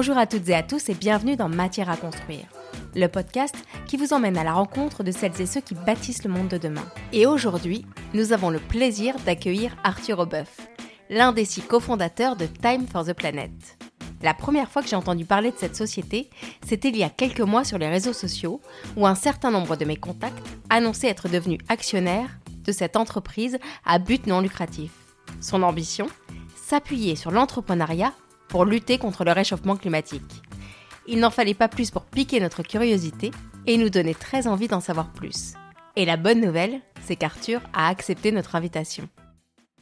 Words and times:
Bonjour 0.00 0.16
à 0.16 0.26
toutes 0.26 0.48
et 0.48 0.54
à 0.54 0.62
tous 0.62 0.88
et 0.88 0.94
bienvenue 0.94 1.36
dans 1.36 1.50
Matière 1.50 1.90
à 1.90 1.96
construire, 1.98 2.46
le 2.94 3.06
podcast 3.06 3.54
qui 3.86 3.98
vous 3.98 4.14
emmène 4.14 4.38
à 4.38 4.44
la 4.44 4.54
rencontre 4.54 5.04
de 5.04 5.12
celles 5.12 5.38
et 5.42 5.44
ceux 5.44 5.60
qui 5.60 5.74
bâtissent 5.74 6.24
le 6.24 6.30
monde 6.30 6.48
de 6.48 6.56
demain. 6.56 6.86
Et 7.12 7.26
aujourd'hui, 7.26 7.84
nous 8.14 8.32
avons 8.32 8.48
le 8.48 8.60
plaisir 8.60 9.14
d'accueillir 9.26 9.76
Arthur 9.84 10.20
Aubeuf, 10.20 10.56
l'un 11.10 11.32
des 11.32 11.44
six 11.44 11.60
cofondateurs 11.60 12.36
de 12.36 12.46
Time 12.46 12.86
for 12.86 13.04
the 13.04 13.12
Planet. 13.12 13.52
La 14.22 14.32
première 14.32 14.70
fois 14.70 14.80
que 14.80 14.88
j'ai 14.88 14.96
entendu 14.96 15.26
parler 15.26 15.50
de 15.50 15.58
cette 15.58 15.76
société, 15.76 16.30
c'était 16.66 16.88
il 16.88 16.96
y 16.96 17.04
a 17.04 17.10
quelques 17.10 17.40
mois 17.40 17.64
sur 17.64 17.76
les 17.76 17.90
réseaux 17.90 18.14
sociaux, 18.14 18.62
où 18.96 19.06
un 19.06 19.14
certain 19.14 19.50
nombre 19.50 19.76
de 19.76 19.84
mes 19.84 19.96
contacts 19.96 20.46
annonçaient 20.70 21.08
être 21.08 21.28
devenus 21.28 21.60
actionnaires 21.68 22.38
de 22.64 22.72
cette 22.72 22.96
entreprise 22.96 23.58
à 23.84 23.98
but 23.98 24.26
non 24.26 24.40
lucratif. 24.40 24.92
Son 25.42 25.62
ambition 25.62 26.06
S'appuyer 26.56 27.16
sur 27.16 27.32
l'entrepreneuriat 27.32 28.14
pour 28.50 28.64
lutter 28.64 28.98
contre 28.98 29.24
le 29.24 29.32
réchauffement 29.32 29.76
climatique. 29.76 30.42
Il 31.06 31.20
n'en 31.20 31.30
fallait 31.30 31.54
pas 31.54 31.68
plus 31.68 31.90
pour 31.90 32.04
piquer 32.04 32.40
notre 32.40 32.62
curiosité 32.62 33.30
et 33.66 33.78
nous 33.78 33.90
donner 33.90 34.14
très 34.14 34.46
envie 34.46 34.68
d'en 34.68 34.80
savoir 34.80 35.12
plus. 35.12 35.54
Et 35.96 36.04
la 36.04 36.16
bonne 36.16 36.40
nouvelle, 36.40 36.80
c'est 37.02 37.16
qu'Arthur 37.16 37.60
a 37.72 37.88
accepté 37.88 38.32
notre 38.32 38.56
invitation. 38.56 39.08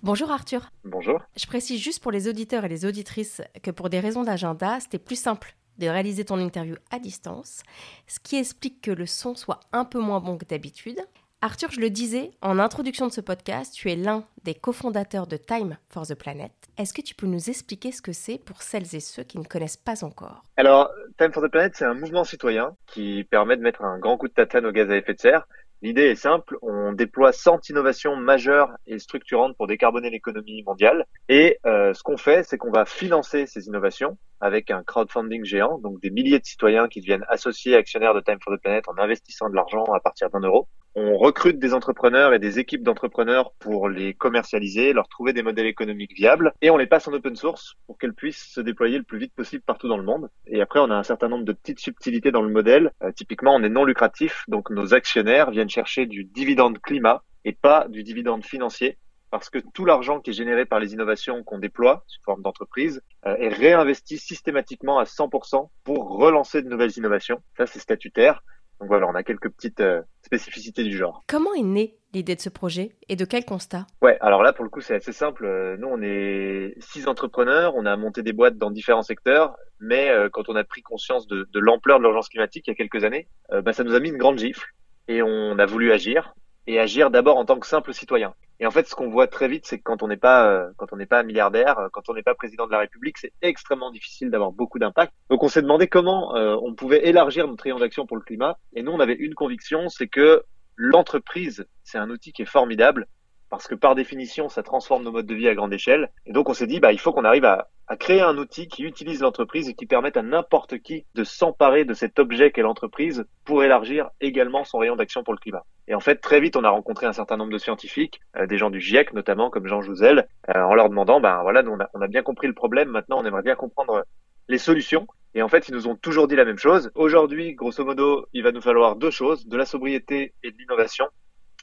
Bonjour 0.03 0.31
Arthur. 0.31 0.71
Bonjour. 0.85 1.21
Je 1.37 1.47
précise 1.47 1.81
juste 1.81 2.03
pour 2.03 2.13
les 2.13 2.29
auditeurs 2.29 2.65
et 2.65 2.69
les 2.69 2.85
auditrices 2.85 3.41
que 3.63 3.71
pour 3.71 3.89
des 3.89 4.01
raisons 4.01 4.23
d'agenda, 4.23 4.79
c'était 4.81 4.99
plus 4.99 5.21
simple 5.21 5.57
de 5.79 5.87
réaliser 5.87 6.25
ton 6.25 6.39
interview 6.39 6.77
à 6.91 6.99
distance, 6.99 7.63
ce 8.07 8.21
qui 8.21 8.37
explique 8.37 8.83
que 8.83 8.91
le 8.91 9.07
son 9.07 9.35
soit 9.35 9.61
un 9.73 9.85
peu 9.85 9.99
moins 9.99 10.21
bon 10.21 10.37
que 10.37 10.45
d'habitude. 10.45 11.01
Arthur, 11.41 11.71
je 11.71 11.81
le 11.81 11.89
disais 11.89 12.33
en 12.43 12.59
introduction 12.59 13.07
de 13.07 13.13
ce 13.13 13.21
podcast, 13.21 13.73
tu 13.73 13.93
es 13.93 13.95
l'un 13.95 14.25
des 14.43 14.57
cofondateurs 14.57 15.29
de 15.29 15.37
Time 15.37 15.79
for 15.89 16.05
the 16.05 16.17
Planet. 16.17 16.51
Est-ce 16.77 16.93
que 16.93 17.01
tu 17.01 17.15
peux 17.15 17.29
nous 17.29 17.49
expliquer 17.49 17.93
ce 17.93 18.03
que 18.03 18.11
c'est 18.11 18.39
pour 18.39 18.61
celles 18.61 18.93
et 18.97 18.99
ceux 18.99 19.23
qui 19.23 19.39
ne 19.39 19.45
connaissent 19.45 19.77
pas 19.77 20.03
encore? 20.03 20.43
Alors, 20.57 20.91
Time 21.17 21.33
for 21.33 21.41
the 21.41 21.49
Planet, 21.49 21.77
c'est 21.77 21.85
un 21.85 21.95
mouvement 21.95 22.25
citoyen 22.25 22.75
qui 22.89 23.23
permet 23.23 23.57
de 23.57 23.63
mettre 23.63 23.85
un 23.85 24.01
grand 24.01 24.17
coup 24.17 24.27
de 24.27 24.33
tatane 24.33 24.67
au 24.67 24.73
gaz 24.73 24.91
à 24.91 24.97
effet 24.97 25.15
de 25.15 25.21
serre. 25.21 25.47
L'idée 25.81 26.07
est 26.07 26.17
simple, 26.17 26.59
on 26.61 26.93
déploie 26.93 27.31
100 27.31 27.69
innovations 27.69 28.17
majeures 28.17 28.73
et 28.89 28.99
structurantes 28.99 29.57
pour 29.57 29.69
décarboner 29.69 30.11
l'économie 30.11 30.65
mondiale. 30.65 31.07
Et 31.29 31.59
euh, 31.67 31.95
ce 31.95 32.03
qu'on 32.03 32.17
fait, 32.17 32.43
c'est 32.43 32.59
qu'on 32.59 32.73
va 32.73 32.85
financer 32.85 33.47
ces 33.47 33.69
innovations 33.69 34.19
avec 34.41 34.71
un 34.71 34.83
crowdfunding 34.83 35.45
géant, 35.45 35.79
donc 35.79 36.01
des 36.01 36.11
milliers 36.11 36.39
de 36.39 36.45
citoyens 36.45 36.89
qui 36.89 37.01
deviennent 37.01 37.25
associés 37.29 37.77
actionnaires 37.77 38.15
de 38.15 38.21
Time 38.21 38.39
for 38.43 38.55
the 38.55 38.61
Planet 38.61 38.85
en 38.89 38.99
investissant 38.99 39.49
de 39.51 39.55
l'argent 39.55 39.85
à 39.95 40.01
partir 40.01 40.31
d'un 40.31 40.41
euro. 40.41 40.69
On 40.95 41.17
recrute 41.17 41.59
des 41.59 41.75
entrepreneurs 41.75 42.35
et 42.35 42.39
des 42.39 42.59
équipes 42.59 42.83
d'entrepreneurs 42.83 43.53
pour 43.59 43.89
les 43.89 44.15
commercialiser, 44.15 44.93
leur 44.93 45.09
trouver 45.09 45.33
des 45.33 45.43
modèles 45.43 45.67
économiques 45.67 46.17
viables 46.17 46.53
et 46.61 46.71
on 46.71 46.77
les 46.77 46.87
passe 46.87 47.07
en 47.07 47.13
open 47.13 47.37
source 47.37 47.77
pour 47.87 47.99
qu'elles 47.99 48.15
puissent 48.15 48.53
se 48.53 48.61
déployer 48.61 48.99
le 48.99 49.05
plus 49.05 49.19
vite 49.19 49.35
possible 49.35 49.63
partout 49.65 49.89
dans 49.89 49.99
le 49.99 50.03
monde. 50.03 50.29
Et 50.47 50.61
après, 50.61 50.81
on 50.81 50.91
a 50.91 50.97
un 50.97 51.03
certain 51.03 51.29
nombre 51.29 51.45
de 51.45 51.53
petites 51.53 51.79
subtilités 51.79 52.33
dans 52.33 52.43
le 52.43 52.51
modèle. 52.51 52.93
Euh, 53.03 53.13
typiquement, 53.13 53.55
on 53.55 53.63
est 53.63 53.69
non 53.69 53.85
lucratif, 53.85 54.45
donc 54.49 54.71
nos 54.71 54.95
actionnaires 54.95 55.51
viennent 55.51 55.71
chercher 55.71 56.07
du 56.07 56.25
dividende 56.25 56.79
climat 56.81 57.23
et 57.45 57.53
pas 57.53 57.87
du 57.89 58.03
dividende 58.03 58.45
financier 58.45 58.99
parce 59.31 59.51
que 59.51 59.59
tout 59.75 59.85
l'argent 59.85 60.21
qui 60.21 60.31
est 60.31 60.35
généré 60.35 60.65
par 60.67 60.81
les 60.81 60.93
innovations 60.93 61.43
qu'on 61.45 61.59
déploie 61.59 62.05
sous 62.07 62.21
forme 62.25 62.43
d'entreprise 62.43 63.03
euh, 63.27 63.37
est 63.37 63.49
réinvesti 63.49 64.19
systématiquement 64.19 64.99
à 64.99 65.05
100% 65.05 65.69
pour 65.85 66.17
relancer 66.17 66.63
de 66.63 66.69
nouvelles 66.69 66.97
innovations. 66.97 67.43
Ça, 67.57 67.67
c'est 67.67 67.79
statutaire. 67.79 68.43
Donc 68.81 68.89
voilà, 68.89 69.09
on 69.09 69.15
a 69.15 69.25
quelques 69.25 69.51
petites 69.51 69.81
euh, 69.81 70.03
spécificités 70.23 70.85
du 70.85 70.97
genre. 70.97 71.25
Comment 71.27 71.53
est 71.55 71.63
née 71.63 71.99
l'idée 72.15 72.37
de 72.37 72.41
ce 72.41 72.49
projet 72.49 72.93
et 73.09 73.17
de 73.17 73.25
quel 73.25 73.45
constat? 73.45 73.87
Ouais, 74.03 74.17
alors 74.21 74.43
là 74.43 74.53
pour 74.53 74.65
le 74.65 74.71
coup 74.71 74.81
c'est 74.81 74.95
assez 74.95 75.13
simple. 75.13 75.45
Euh, 75.45 75.77
nous 75.79 75.89
on 75.89 76.01
est 76.01 76.75
six 76.79 77.09
entrepreneurs, 77.09 77.75
on 77.75 77.87
a 77.87 77.97
monté 77.97 78.23
des 78.23 78.33
boîtes 78.33 78.57
dans 78.57 78.71
différents 78.71 79.03
secteurs, 79.03 79.57
mais 79.81 80.11
euh, 80.11 80.29
quand 80.31 80.49
on 80.49 80.55
a 80.55 80.63
pris 80.63 80.83
conscience 80.83 81.27
de, 81.27 81.49
de 81.53 81.59
l'ampleur 81.59 81.99
de 81.99 82.05
l'urgence 82.05 82.29
climatique 82.29 82.69
il 82.69 82.71
y 82.71 82.73
a 82.73 82.77
quelques 82.77 83.05
années, 83.05 83.27
bah, 83.51 83.73
ça 83.73 83.83
nous 83.83 83.95
a 83.95 84.01
mis 84.01 84.11
une 84.11 84.17
grande 84.17 84.39
gifle 84.39 84.67
et 85.09 85.23
on 85.23 85.59
a 85.59 85.67
voulu 85.67 85.91
agir 85.91 86.35
et 86.67 86.79
agir 86.79 87.11
d'abord 87.11 87.37
en 87.37 87.45
tant 87.45 87.59
que 87.59 87.67
simple 87.67 87.93
citoyen. 87.93 88.35
Et 88.61 88.67
en 88.67 88.71
fait, 88.73 88.89
ce 88.89 88.95
qu'on 88.95 89.09
voit 89.09 89.29
très 89.29 89.47
vite, 89.47 89.67
c'est 89.67 89.79
que 89.79 89.85
quand 89.85 90.03
on 90.03 90.09
n'est 90.09 90.17
pas, 90.17 90.49
euh, 90.49 90.71
quand 90.77 90.93
on 90.93 90.97
n'est 90.97 91.07
pas 91.07 91.23
milliardaire, 91.23 91.79
euh, 91.79 91.89
quand 91.93 92.09
on 92.09 92.15
n'est 92.15 92.25
pas 92.25 92.35
président 92.35 92.67
de 92.67 92.73
la 92.73 92.81
République, 92.81 93.19
c'est 93.19 93.33
extrêmement 93.41 93.93
difficile 93.93 94.31
d'avoir 94.31 94.51
beaucoup 94.51 94.81
d'impact. 94.81 95.13
Donc, 95.31 95.45
on 95.45 95.49
s'est 95.49 95.63
demandé 95.63 95.87
comment 95.87 96.35
euh, 96.35 96.57
on 96.63 96.75
pouvait 96.75 97.07
élargir 97.07 97.47
notre 97.47 97.63
rayon 97.63 97.79
d'action 97.79 98.07
pour 98.07 98.17
le 98.17 98.23
climat. 98.23 98.59
Et 98.75 98.83
nous, 98.83 98.91
on 98.91 98.99
avait 98.99 99.15
une 99.15 99.35
conviction, 99.35 99.89
c'est 99.89 100.09
que 100.09 100.43
l'entreprise, 100.75 101.67
c'est 101.85 101.99
un 101.99 102.11
outil 102.11 102.33
qui 102.33 102.43
est 102.43 102.47
formidable 102.47 103.07
parce 103.51 103.67
que 103.67 103.75
par 103.75 103.95
définition, 103.95 104.49
ça 104.49 104.63
transforme 104.63 105.05
nos 105.05 105.13
modes 105.13 105.27
de 105.27 105.35
vie 105.35 105.49
à 105.49 105.55
grande 105.55 105.73
échelle. 105.73 106.11
Et 106.27 106.33
donc, 106.33 106.49
on 106.49 106.55
s'est 106.55 106.67
dit, 106.67 106.81
bah, 106.81 106.93
il 106.93 107.01
faut 107.01 107.13
qu'on 107.13 107.25
arrive 107.25 107.45
à, 107.45 107.69
à, 107.87 107.97
créer 107.97 108.21
un 108.21 108.37
outil 108.37 108.69
qui 108.69 108.85
utilise 108.85 109.21
l'entreprise 109.21 109.69
et 109.69 109.75
qui 109.75 109.87
permette 109.87 110.17
à 110.17 110.23
n'importe 110.23 110.79
qui 110.79 111.07
de 111.15 111.25
s'emparer 111.25 111.85
de 111.85 111.95
cet 111.95 112.19
objet 112.19 112.51
qu'est 112.51 112.63
l'entreprise 112.63 113.27
pour 113.45 113.65
élargir 113.65 114.11
également 114.21 114.65
son 114.65 114.79
rayon 114.79 114.97
d'action 114.97 115.25
pour 115.25 115.33
le 115.33 115.39
climat. 115.39 115.65
Et 115.87 115.95
en 115.95 116.01
fait, 116.01 116.17
très 116.17 116.41
vite, 116.41 116.57
on 116.57 116.65
a 116.65 116.71
rencontré 116.71 117.07
un 117.07 117.13
certain 117.13 117.37
nombre 117.37 117.53
de 117.53 117.59
scientifiques, 117.59 118.21
euh, 118.37 118.47
des 118.47 118.59
gens 118.59 118.71
du 118.71 118.81
GIEC 118.81 119.15
notamment, 119.15 119.49
comme 119.51 119.67
Jean 119.67 119.81
Jouzel, 119.81 120.29
euh, 120.55 120.63
en 120.63 120.75
leur 120.75 120.91
demandant, 120.91 121.21
ben 121.21 121.41
voilà, 121.43 121.63
on 121.67 121.81
a, 121.81 121.89
on 121.95 122.03
a 122.03 122.09
bien 122.09 122.23
compris 122.23 122.47
le 122.47 122.55
problème, 122.55 122.91
maintenant 122.91 123.21
on 123.21 123.25
aimerait 123.25 123.43
bien 123.43 123.55
comprendre 123.55 124.05
les 124.49 124.59
solutions. 124.59 125.07
Et 125.35 125.43
en 125.43 125.49
fait, 125.49 125.69
ils 125.69 125.75
nous 125.75 125.87
ont 125.87 125.95
toujours 125.95 126.27
dit 126.27 126.37
la 126.37 126.45
même 126.45 126.59
chose. 126.59 126.91
Aujourd'hui, 126.95 127.55
grosso 127.55 127.85
modo, 127.85 128.27
il 128.33 128.43
va 128.43 128.53
nous 128.53 128.63
falloir 128.63 128.97
deux 128.97 129.11
choses, 129.11 129.47
de 129.47 129.57
la 129.57 129.67
sobriété 129.67 130.35
et 130.43 130.51
de 130.51 130.57
l'innovation. 130.59 131.07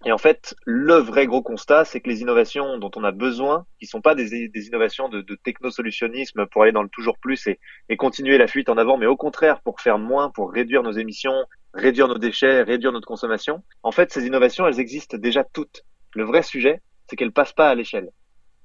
Et 0.04 0.12
en 0.12 0.18
fait, 0.18 0.56
le 0.66 0.96
vrai 0.96 1.26
gros 1.26 1.42
constat, 1.42 1.86
c'est 1.86 2.02
que 2.02 2.10
les 2.10 2.22
innovations 2.22 2.78
dont 2.78 2.92
on 2.98 3.04
a 3.06 3.12
besoin, 3.12 3.66
qui 3.80 3.86
sont 3.86 4.02
pas 4.02 4.14
des, 4.14 4.50
innovations 4.54 5.08
de, 5.08 5.22
de 5.22 5.36
technosolutionnisme 5.36 6.46
pour 6.48 6.64
aller 6.64 6.74
dans 6.74 6.84
le 6.84 6.90
toujours 6.90 7.18
plus 7.18 7.48
et, 7.48 7.60
et, 7.88 7.96
continuer 7.96 8.38
la 8.38 8.48
fuite 8.48 8.68
en 8.68 8.78
avant, 8.78 8.98
mais 8.98 9.06
au 9.06 9.16
contraire 9.16 9.62
pour 9.62 9.80
faire 9.80 9.98
moins, 9.98 10.30
pour 10.30 10.52
réduire 10.52 10.84
nos 10.84 10.92
émissions, 10.92 11.46
réduire 11.74 12.10
nos 12.10 12.18
déchets, 12.18 12.62
réduire 12.62 12.92
notre 12.92 13.08
consommation. 13.08 13.64
En 13.84 13.92
fait, 13.92 14.12
ces 14.12 14.26
innovations, 14.26 14.68
elles 14.68 14.80
existent 14.80 15.18
déjà 15.18 15.44
toutes. 15.44 15.84
Le 16.14 16.26
vrai 16.26 16.44
sujet, 16.44 16.82
c'est 17.08 17.16
qu'elles 17.16 17.32
passent 17.32 17.54
pas 17.54 17.70
à 17.70 17.76
l'échelle. 17.76 18.10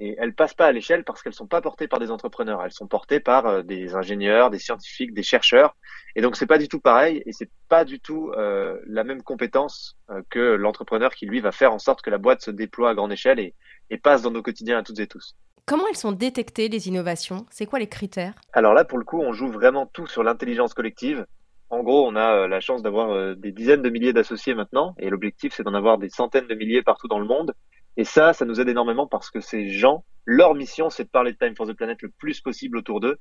Et 0.03 0.17
elles 0.19 0.35
passent 0.35 0.55
pas 0.55 0.67
à 0.67 0.73
l'échelle 0.73 1.05
parce 1.05 1.23
qu'elles 1.23 1.35
sont 1.35 1.47
pas 1.47 1.61
portées 1.61 1.87
par 1.87 1.99
des 1.99 2.11
entrepreneurs. 2.11 2.63
Elles 2.65 2.73
sont 2.73 2.87
portées 2.87 3.21
par 3.21 3.47
euh, 3.47 3.63
des 3.63 3.95
ingénieurs, 3.95 4.49
des 4.49 4.59
scientifiques, 4.59 5.13
des 5.13 5.23
chercheurs. 5.23 5.77
Et 6.17 6.23
donc 6.23 6.37
c'est 6.37 6.47
pas 6.47 6.57
du 6.57 6.69
tout 6.69 6.81
pareil 6.81 7.23
et 7.27 7.33
c'est 7.33 7.51
pas 7.69 7.85
du 7.85 8.01
tout 8.01 8.33
euh, 8.35 8.79
la 8.87 9.05
même 9.05 9.23
compétence 9.23 9.99
euh, 10.11 10.23
que 10.31 10.39
l'entrepreneur 10.39 11.15
qui 11.15 11.27
lui 11.27 11.41
va 11.41 11.53
faire 11.53 11.75
en 11.75 11.79
sorte 11.79 12.01
que 12.01 12.09
la 12.09 12.17
boîte 12.17 12.41
se 12.41 12.51
déploie 12.51 12.89
à 12.91 12.95
grande 12.95 13.13
échelle 13.13 13.39
et, 13.39 13.55
et 13.91 13.99
passe 13.99 14.23
dans 14.23 14.31
nos 14.31 14.43
quotidiens 14.43 14.79
à 14.79 14.83
toutes 14.83 15.01
et 15.01 15.07
tous. 15.07 15.37
Comment 15.67 15.85
elles 15.91 15.97
sont 15.97 16.13
détectées 16.13 16.69
les 16.69 16.89
innovations? 16.89 17.45
C'est 17.51 17.67
quoi 17.67 17.79
les 17.79 17.89
critères? 17.89 18.35
Alors 18.55 18.73
là 18.73 18.87
pour 18.87 18.97
le 18.97 19.05
coup 19.05 19.21
on 19.21 19.35
joue 19.35 19.49
vraiment 19.49 19.85
tout 19.85 20.07
sur 20.07 20.23
l'intelligence 20.23 20.73
collective. 20.73 21.27
En 21.69 21.85
gros, 21.85 22.05
on 22.05 22.17
a 22.17 22.49
la 22.49 22.59
chance 22.59 22.83
d'avoir 22.83 23.37
des 23.37 23.53
dizaines 23.53 23.81
de 23.81 23.91
milliers 23.91 24.13
d'associés 24.13 24.55
maintenant, 24.55 24.97
et 24.99 25.09
l'objectif, 25.09 25.55
c'est 25.55 25.63
d'en 25.63 25.75
avoir 25.75 25.99
des 25.99 26.09
centaines 26.09 26.49
de 26.49 26.55
milliers 26.57 26.83
partout 26.83 27.07
dans 27.07 27.21
le 27.21 27.27
monde. 27.27 27.55
Et 27.97 28.05
ça, 28.05 28.33
ça 28.33 28.45
nous 28.45 28.61
aide 28.61 28.69
énormément 28.69 29.07
parce 29.07 29.31
que 29.31 29.41
ces 29.41 29.69
gens, 29.69 30.05
leur 30.25 30.55
mission, 30.55 30.91
c'est 30.91 31.05
de 31.05 31.09
parler 31.09 31.33
de 31.33 31.39
Time 31.39 31.57
for 31.57 31.67
the 31.67 31.73
Planet 31.73 32.01
le 32.03 32.11
plus 32.11 32.41
possible 32.41 32.79
autour 32.79 33.01
d'eux. 33.01 33.19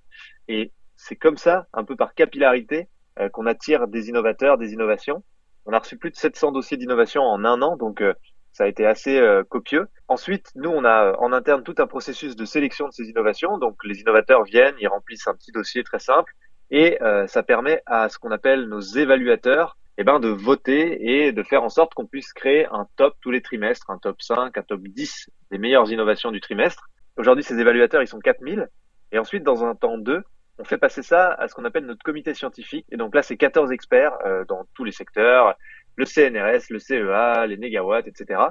Et 0.48 0.72
c'est 0.96 1.16
comme 1.16 1.38
ça, 1.38 1.68
un 1.74 1.84
peu 1.84 1.96
par 1.96 2.14
capillarité, 2.14 2.90
euh, 3.20 3.30
qu'on 3.30 3.46
attire 3.46 3.88
des 3.88 4.10
innovateurs, 4.10 4.58
des 4.58 4.74
innovations. 4.74 5.24
On 5.66 5.74
a 5.74 5.80
reçu 5.80 5.98
plus 5.98 6.12
de 6.12 6.16
700 6.16 6.52
dossiers 6.52 6.78
d'innovation 6.78 7.24
en 7.24 7.44
un 7.44 7.62
an, 7.62 7.76
donc 7.76 8.02
euh, 8.02 8.14
ça 8.54 8.64
a 8.64 8.68
été 8.68 8.86
assez 8.86 9.18
euh, 9.18 9.44
copieux. 9.44 9.88
Ensuite, 10.08 10.52
nous, 10.56 10.70
on 10.70 10.86
a 10.86 11.18
en 11.18 11.34
interne 11.34 11.64
tout 11.64 11.76
un 11.80 11.88
processus 11.88 12.36
de 12.36 12.46
sélection 12.46 12.88
de 12.88 12.94
ces 12.94 13.10
innovations. 13.10 13.58
Donc, 13.58 13.78
les 13.84 14.00
innovateurs 14.00 14.44
viennent, 14.44 14.76
ils 14.80 14.88
remplissent 14.88 15.28
un 15.28 15.36
petit 15.36 15.52
dossier 15.52 15.84
très 15.84 16.00
simple, 16.00 16.34
et 16.72 17.00
ça 17.26 17.42
permet 17.42 17.82
à 17.88 18.10
ce 18.10 18.20
qu'on 18.20 18.30
appelle 18.30 18.66
nos 18.66 18.80
évaluateurs 18.80 19.76
eh 20.02 20.06
ben, 20.06 20.22
de 20.22 20.30
voter 20.30 21.26
et 21.26 21.34
de 21.34 21.44
faire 21.44 21.62
en 21.62 21.68
sorte 21.68 21.94
qu'on 21.94 22.06
puisse 22.06 22.32
créer 22.32 22.66
un 22.68 22.88
top 22.96 23.16
tous 23.20 23.32
les 23.32 23.42
trimestres, 23.42 23.90
un 23.90 23.98
top 23.98 24.22
5, 24.22 24.58
un 24.58 24.62
top 24.62 24.82
10 24.82 25.30
des 25.52 25.58
meilleures 25.58 25.92
innovations 25.92 26.32
du 26.32 26.40
trimestre. 26.40 26.88
Aujourd'hui, 27.18 27.44
ces 27.44 27.60
évaluateurs, 27.60 28.02
ils 28.02 28.08
sont 28.08 28.20
4000. 28.20 28.70
Et 29.12 29.20
ensuite, 29.20 29.44
dans 29.44 29.66
un 29.66 29.76
temps 29.76 29.98
2, 29.98 30.24
on 30.58 30.64
fait 30.64 30.78
passer 30.78 31.04
ça 31.04 31.34
à 31.34 31.50
ce 31.50 31.54
qu'on 31.54 31.66
appelle 31.66 31.86
notre 31.86 32.02
comité 32.02 32.34
scientifique. 32.34 32.86
Et 32.94 32.96
donc 32.96 33.14
là, 33.14 33.22
c'est 33.24 33.36
14 33.36 33.74
experts 33.74 34.14
euh, 34.26 34.46
dans 34.46 34.66
tous 34.74 34.86
les 34.86 34.94
secteurs, 34.94 35.56
le 35.98 36.06
CNRS, 36.06 36.70
le 36.70 36.80
CEA, 36.80 37.46
les 37.46 37.58
négawatts, 37.58 38.08
etc. 38.08 38.42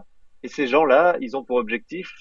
Et 0.42 0.48
ces 0.48 0.66
gens-là, 0.66 1.16
ils 1.22 1.34
ont 1.34 1.44
pour 1.44 1.56
objectif, 1.56 2.12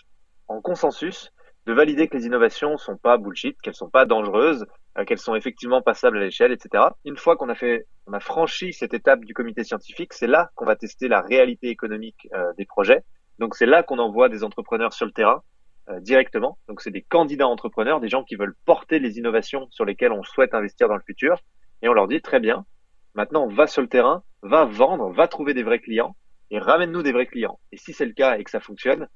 en 0.47 0.61
consensus, 0.61 1.33
de 1.67 1.73
valider 1.73 2.07
que 2.07 2.15
les 2.15 2.25
innovations 2.25 2.77
sont 2.77 2.95
pas 2.95 3.17
bullshit, 3.17 3.59
qu'elles 3.61 3.75
sont 3.75 3.89
pas 3.89 4.05
dangereuses, 4.05 4.65
euh, 4.97 5.03
qu'elles 5.03 5.19
sont 5.19 5.35
effectivement 5.35 5.81
passables 5.81 6.17
à 6.17 6.21
l'échelle, 6.21 6.53
etc. 6.53 6.85
Une 7.03 7.17
fois 7.17 7.35
qu'on 7.35 7.49
a 7.49 7.55
a 7.55 8.19
franchi 8.21 8.71
cette 8.71 8.93
étape 8.93 9.25
du 9.25 9.33
comité 9.33 9.65
scientifique, 9.65 10.13
c'est 10.13 10.27
là 10.27 10.49
qu'on 10.55 10.63
va 10.63 10.77
tester 10.77 11.09
la 11.09 11.19
réalité 11.19 11.67
économique 11.67 12.29
euh, 12.33 12.53
des 12.57 12.63
projets. 12.63 13.03
Donc 13.37 13.53
c'est 13.53 13.65
là 13.65 13.83
qu'on 13.83 13.99
envoie 13.99 14.29
des 14.29 14.45
entrepreneurs 14.45 14.93
sur 14.93 15.05
le 15.05 15.11
terrain 15.11 15.43
euh, 15.89 15.99
directement. 15.99 16.57
Donc 16.69 16.79
c'est 16.79 16.89
des 16.89 17.01
candidats 17.01 17.47
entrepreneurs, 17.47 17.99
des 17.99 18.07
gens 18.07 18.23
qui 18.23 18.37
veulent 18.37 18.55
porter 18.63 18.99
les 18.99 19.17
innovations 19.17 19.67
sur 19.69 19.83
lesquelles 19.83 20.13
on 20.13 20.23
souhaite 20.23 20.53
investir 20.53 20.87
dans 20.87 20.95
le 20.95 21.03
futur, 21.05 21.37
et 21.81 21.89
on 21.89 21.93
leur 21.93 22.07
dit 22.07 22.21
très 22.21 22.39
bien, 22.39 22.65
maintenant 23.13 23.45
va 23.47 23.67
sur 23.67 23.81
le 23.81 23.89
terrain, 23.89 24.23
va 24.41 24.63
vendre, 24.63 25.11
va 25.11 25.27
trouver 25.27 25.53
des 25.53 25.63
vrais 25.63 25.79
clients 25.79 26.15
et 26.49 26.59
ramène-nous 26.59 27.03
des 27.03 27.11
vrais 27.11 27.27
clients. 27.27 27.59
Et 27.73 27.77
si 27.77 27.91
c'est 27.91 28.05
le 28.05 28.13
cas 28.13 28.37
et 28.37 28.43
que 28.45 28.51
ça 28.51 28.61
fonctionne, 28.61 29.09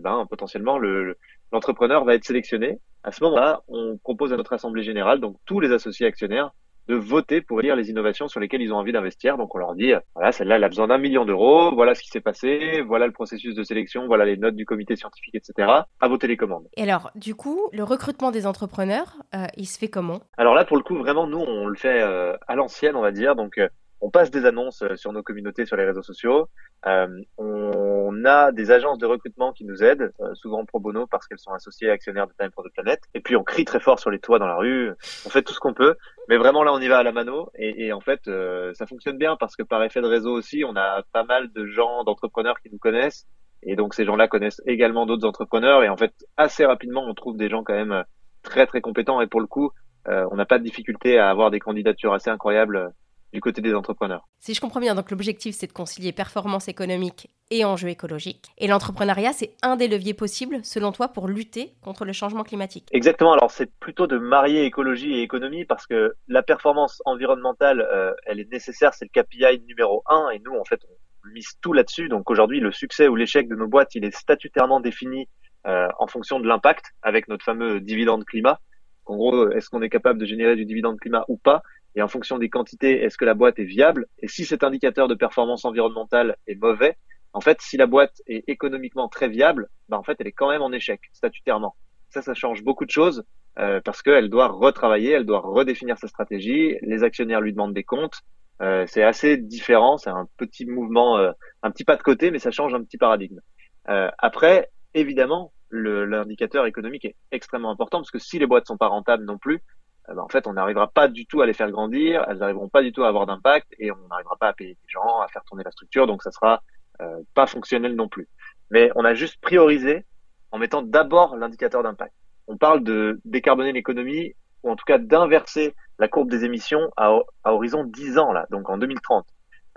ben 0.00 0.26
potentiellement 0.30 0.78
le, 0.78 1.16
l'entrepreneur 1.52 2.04
va 2.04 2.14
être 2.14 2.24
sélectionné 2.24 2.78
à 3.04 3.10
ce 3.10 3.22
moment-là, 3.24 3.62
on 3.68 3.98
propose 3.98 4.32
à 4.32 4.36
notre 4.36 4.52
assemblée 4.52 4.82
générale, 4.82 5.20
donc 5.20 5.36
tous 5.44 5.60
les 5.60 5.72
associés 5.72 6.06
actionnaires, 6.06 6.52
de 6.88 6.96
voter 6.96 7.40
pour 7.40 7.60
élire 7.60 7.76
les 7.76 7.90
innovations 7.90 8.26
sur 8.28 8.40
lesquelles 8.40 8.62
ils 8.62 8.72
ont 8.72 8.76
envie 8.76 8.92
d'investir. 8.92 9.36
Donc 9.36 9.54
on 9.54 9.58
leur 9.58 9.74
dit, 9.74 9.92
voilà, 10.14 10.32
celle-là, 10.32 10.56
elle 10.56 10.64
a 10.64 10.68
besoin 10.68 10.88
d'un 10.88 10.98
million 10.98 11.24
d'euros, 11.24 11.72
voilà 11.74 11.94
ce 11.94 12.02
qui 12.02 12.08
s'est 12.08 12.20
passé, 12.20 12.82
voilà 12.82 13.06
le 13.06 13.12
processus 13.12 13.54
de 13.54 13.62
sélection, 13.62 14.06
voilà 14.06 14.24
les 14.24 14.36
notes 14.36 14.56
du 14.56 14.64
comité 14.64 14.96
scientifique, 14.96 15.34
etc. 15.34 15.68
À 16.00 16.08
vos 16.08 16.16
télécommandes. 16.16 16.66
Et 16.76 16.82
alors, 16.82 17.10
du 17.14 17.34
coup, 17.34 17.68
le 17.72 17.84
recrutement 17.84 18.30
des 18.30 18.46
entrepreneurs, 18.46 19.16
euh, 19.34 19.46
il 19.56 19.66
se 19.66 19.78
fait 19.78 19.88
comment? 19.88 20.20
Alors 20.36 20.54
là, 20.54 20.64
pour 20.64 20.76
le 20.76 20.82
coup, 20.82 20.96
vraiment, 20.96 21.26
nous, 21.26 21.38
on 21.38 21.66
le 21.66 21.76
fait 21.76 22.02
euh, 22.02 22.36
à 22.48 22.56
l'ancienne, 22.56 22.96
on 22.96 23.02
va 23.02 23.12
dire. 23.12 23.36
Donc, 23.36 23.58
euh, 23.58 23.68
on 24.02 24.10
passe 24.10 24.30
des 24.30 24.44
annonces 24.44 24.84
sur 24.96 25.12
nos 25.12 25.22
communautés, 25.22 25.64
sur 25.64 25.76
les 25.76 25.84
réseaux 25.84 26.02
sociaux. 26.02 26.48
on 26.84 28.24
a 28.24 28.52
des 28.52 28.70
agences 28.70 28.98
de 28.98 29.06
recrutement 29.06 29.52
qui 29.52 29.64
nous 29.64 29.82
aident, 29.82 30.12
souvent 30.34 30.64
pro 30.64 30.80
bono 30.80 31.06
parce 31.06 31.26
qu'elles 31.26 31.38
sont 31.38 31.52
associées 31.52 31.88
actionnaires 31.88 32.26
de 32.26 32.32
Time 32.38 32.50
for 32.52 32.64
the 32.64 32.72
Planet. 32.74 33.00
Et 33.14 33.20
puis 33.20 33.36
on 33.36 33.44
crie 33.44 33.64
très 33.64 33.80
fort 33.80 34.00
sur 34.00 34.10
les 34.10 34.18
toits 34.18 34.40
dans 34.40 34.46
la 34.46 34.56
rue. 34.56 34.90
On 35.24 35.30
fait 35.30 35.42
tout 35.42 35.54
ce 35.54 35.60
qu'on 35.60 35.72
peut. 35.72 35.96
Mais 36.28 36.36
vraiment 36.36 36.64
là, 36.64 36.72
on 36.72 36.80
y 36.80 36.88
va 36.88 36.98
à 36.98 37.02
la 37.02 37.12
mano 37.12 37.50
et, 37.54 37.86
et 37.86 37.92
en 37.92 38.00
fait, 38.00 38.26
euh, 38.28 38.74
ça 38.74 38.86
fonctionne 38.86 39.18
bien 39.18 39.36
parce 39.38 39.56
que 39.56 39.62
par 39.62 39.82
effet 39.84 40.00
de 40.00 40.06
réseau 40.06 40.32
aussi, 40.32 40.64
on 40.64 40.76
a 40.76 41.02
pas 41.12 41.24
mal 41.24 41.52
de 41.52 41.66
gens, 41.66 42.04
d'entrepreneurs 42.04 42.60
qui 42.60 42.70
nous 42.70 42.78
connaissent 42.78 43.26
et 43.62 43.76
donc 43.76 43.94
ces 43.94 44.04
gens-là 44.04 44.26
connaissent 44.26 44.60
également 44.66 45.06
d'autres 45.06 45.26
entrepreneurs 45.26 45.84
et 45.84 45.88
en 45.88 45.96
fait, 45.96 46.12
assez 46.36 46.64
rapidement, 46.64 47.04
on 47.06 47.14
trouve 47.14 47.36
des 47.36 47.48
gens 47.48 47.62
quand 47.62 47.74
même 47.74 48.04
très 48.42 48.66
très 48.66 48.80
compétents 48.80 49.20
et 49.20 49.28
pour 49.28 49.40
le 49.40 49.46
coup, 49.46 49.70
euh, 50.08 50.26
on 50.32 50.36
n'a 50.36 50.46
pas 50.46 50.58
de 50.58 50.64
difficulté 50.64 51.18
à 51.18 51.30
avoir 51.30 51.50
des 51.50 51.60
candidatures 51.60 52.12
assez 52.12 52.30
incroyables 52.30 52.92
du 53.32 53.40
côté 53.40 53.60
des 53.60 53.74
entrepreneurs. 53.74 54.28
Si 54.40 54.54
je 54.54 54.60
comprends 54.60 54.80
bien, 54.80 54.94
donc 54.94 55.10
l'objectif 55.10 55.54
c'est 55.54 55.66
de 55.66 55.72
concilier 55.72 56.12
performance 56.12 56.68
économique 56.68 57.30
et 57.50 57.64
enjeux 57.64 57.88
écologiques. 57.88 58.50
Et 58.58 58.66
l'entrepreneuriat, 58.66 59.32
c'est 59.32 59.54
un 59.62 59.76
des 59.76 59.88
leviers 59.88 60.14
possibles, 60.14 60.64
selon 60.64 60.92
toi, 60.92 61.08
pour 61.08 61.28
lutter 61.28 61.74
contre 61.82 62.04
le 62.04 62.12
changement 62.12 62.44
climatique. 62.44 62.88
Exactement. 62.92 63.32
Alors 63.32 63.50
c'est 63.50 63.70
plutôt 63.78 64.06
de 64.06 64.18
marier 64.18 64.64
écologie 64.64 65.14
et 65.14 65.22
économie 65.22 65.64
parce 65.64 65.86
que 65.86 66.14
la 66.28 66.42
performance 66.42 67.02
environnementale, 67.04 67.86
euh, 67.92 68.12
elle 68.26 68.40
est 68.40 68.50
nécessaire, 68.50 68.94
c'est 68.94 69.06
le 69.14 69.22
KPI 69.22 69.62
numéro 69.66 70.02
un. 70.06 70.30
Et 70.30 70.38
nous, 70.38 70.56
en 70.58 70.64
fait, 70.64 70.80
on 70.88 71.28
mise 71.32 71.52
tout 71.60 71.72
là-dessus. 71.72 72.08
Donc 72.08 72.30
aujourd'hui, 72.30 72.60
le 72.60 72.72
succès 72.72 73.08
ou 73.08 73.16
l'échec 73.16 73.48
de 73.48 73.54
nos 73.54 73.68
boîtes, 73.68 73.94
il 73.94 74.04
est 74.04 74.14
statutairement 74.14 74.80
défini 74.80 75.28
euh, 75.66 75.88
en 75.98 76.06
fonction 76.06 76.40
de 76.40 76.46
l'impact 76.46 76.86
avec 77.02 77.28
notre 77.28 77.44
fameux 77.44 77.80
dividende 77.80 78.24
climat. 78.24 78.58
En 79.04 79.16
gros, 79.16 79.50
est-ce 79.50 79.68
qu'on 79.68 79.82
est 79.82 79.90
capable 79.90 80.18
de 80.18 80.26
générer 80.26 80.56
du 80.56 80.64
dividende 80.64 80.98
climat 80.98 81.24
ou 81.28 81.36
pas? 81.36 81.62
Et 81.94 82.02
en 82.02 82.08
fonction 82.08 82.38
des 82.38 82.48
quantités, 82.48 83.02
est-ce 83.02 83.16
que 83.16 83.24
la 83.24 83.34
boîte 83.34 83.58
est 83.58 83.64
viable? 83.64 84.06
Et 84.20 84.28
si 84.28 84.44
cet 84.44 84.64
indicateur 84.64 85.08
de 85.08 85.14
performance 85.14 85.64
environnementale 85.64 86.36
est 86.46 86.54
mauvais, 86.54 86.96
en 87.32 87.40
fait, 87.40 87.60
si 87.60 87.76
la 87.76 87.86
boîte 87.86 88.20
est 88.26 88.44
économiquement 88.48 89.08
très 89.08 89.28
viable, 89.28 89.68
bah 89.88 89.98
en 89.98 90.02
fait, 90.02 90.16
elle 90.20 90.26
est 90.26 90.32
quand 90.32 90.50
même 90.50 90.62
en 90.62 90.72
échec 90.72 91.00
statutairement. 91.12 91.74
Ça, 92.10 92.22
ça 92.22 92.34
change 92.34 92.62
beaucoup 92.62 92.84
de 92.84 92.90
choses 92.90 93.24
euh, 93.58 93.80
parce 93.82 94.02
qu'elle 94.02 94.28
doit 94.28 94.48
retravailler, 94.48 95.12
elle 95.12 95.24
doit 95.24 95.40
redéfinir 95.40 95.98
sa 95.98 96.08
stratégie. 96.08 96.76
Les 96.82 97.04
actionnaires 97.04 97.40
lui 97.40 97.52
demandent 97.52 97.74
des 97.74 97.84
comptes. 97.84 98.20
Euh, 98.60 98.84
c'est 98.86 99.02
assez 99.02 99.36
différent, 99.36 99.98
c'est 99.98 100.10
un 100.10 100.28
petit 100.36 100.66
mouvement, 100.66 101.18
euh, 101.18 101.32
un 101.62 101.70
petit 101.70 101.84
pas 101.84 101.96
de 101.96 102.02
côté, 102.02 102.30
mais 102.30 102.38
ça 102.38 102.50
change 102.50 102.74
un 102.74 102.82
petit 102.82 102.98
paradigme. 102.98 103.40
Euh, 103.88 104.08
après, 104.18 104.70
évidemment, 104.94 105.52
l'indicateur 105.70 106.66
économique 106.66 107.06
est 107.06 107.16
extrêmement 107.32 107.70
important 107.70 107.98
parce 107.98 108.10
que 108.10 108.18
si 108.18 108.38
les 108.38 108.46
boîtes 108.46 108.66
sont 108.66 108.76
pas 108.76 108.88
rentables 108.88 109.24
non 109.24 109.38
plus, 109.38 109.62
ben, 110.08 110.18
en 110.18 110.28
fait, 110.28 110.46
on 110.46 110.54
n'arrivera 110.54 110.88
pas 110.88 111.08
du 111.08 111.26
tout 111.26 111.40
à 111.42 111.46
les 111.46 111.52
faire 111.52 111.70
grandir, 111.70 112.24
elles 112.28 112.38
n'arriveront 112.38 112.68
pas 112.68 112.82
du 112.82 112.92
tout 112.92 113.04
à 113.04 113.08
avoir 113.08 113.26
d'impact 113.26 113.74
et 113.78 113.90
on 113.90 114.08
n'arrivera 114.08 114.36
pas 114.36 114.48
à 114.48 114.52
payer 114.52 114.74
des 114.74 114.88
gens, 114.88 115.20
à 115.20 115.28
faire 115.28 115.44
tourner 115.44 115.64
la 115.64 115.70
structure, 115.70 116.06
donc 116.06 116.22
ça 116.22 116.30
sera 116.30 116.62
euh, 117.00 117.20
pas 117.34 117.46
fonctionnel 117.46 117.94
non 117.94 118.08
plus. 118.08 118.28
Mais 118.70 118.90
on 118.96 119.04
a 119.04 119.14
juste 119.14 119.40
priorisé 119.40 120.04
en 120.50 120.58
mettant 120.58 120.82
d'abord 120.82 121.36
l'indicateur 121.36 121.82
d'impact. 121.82 122.14
On 122.46 122.56
parle 122.56 122.82
de 122.82 123.20
décarboner 123.24 123.72
l'économie 123.72 124.34
ou 124.62 124.70
en 124.70 124.76
tout 124.76 124.84
cas 124.84 124.98
d'inverser 124.98 125.74
la 125.98 126.08
courbe 126.08 126.30
des 126.30 126.44
émissions 126.44 126.90
à, 126.96 127.16
à, 127.44 127.52
horizon 127.52 127.84
10 127.84 128.18
ans 128.18 128.32
là, 128.32 128.46
donc 128.50 128.68
en 128.68 128.78
2030. 128.78 129.26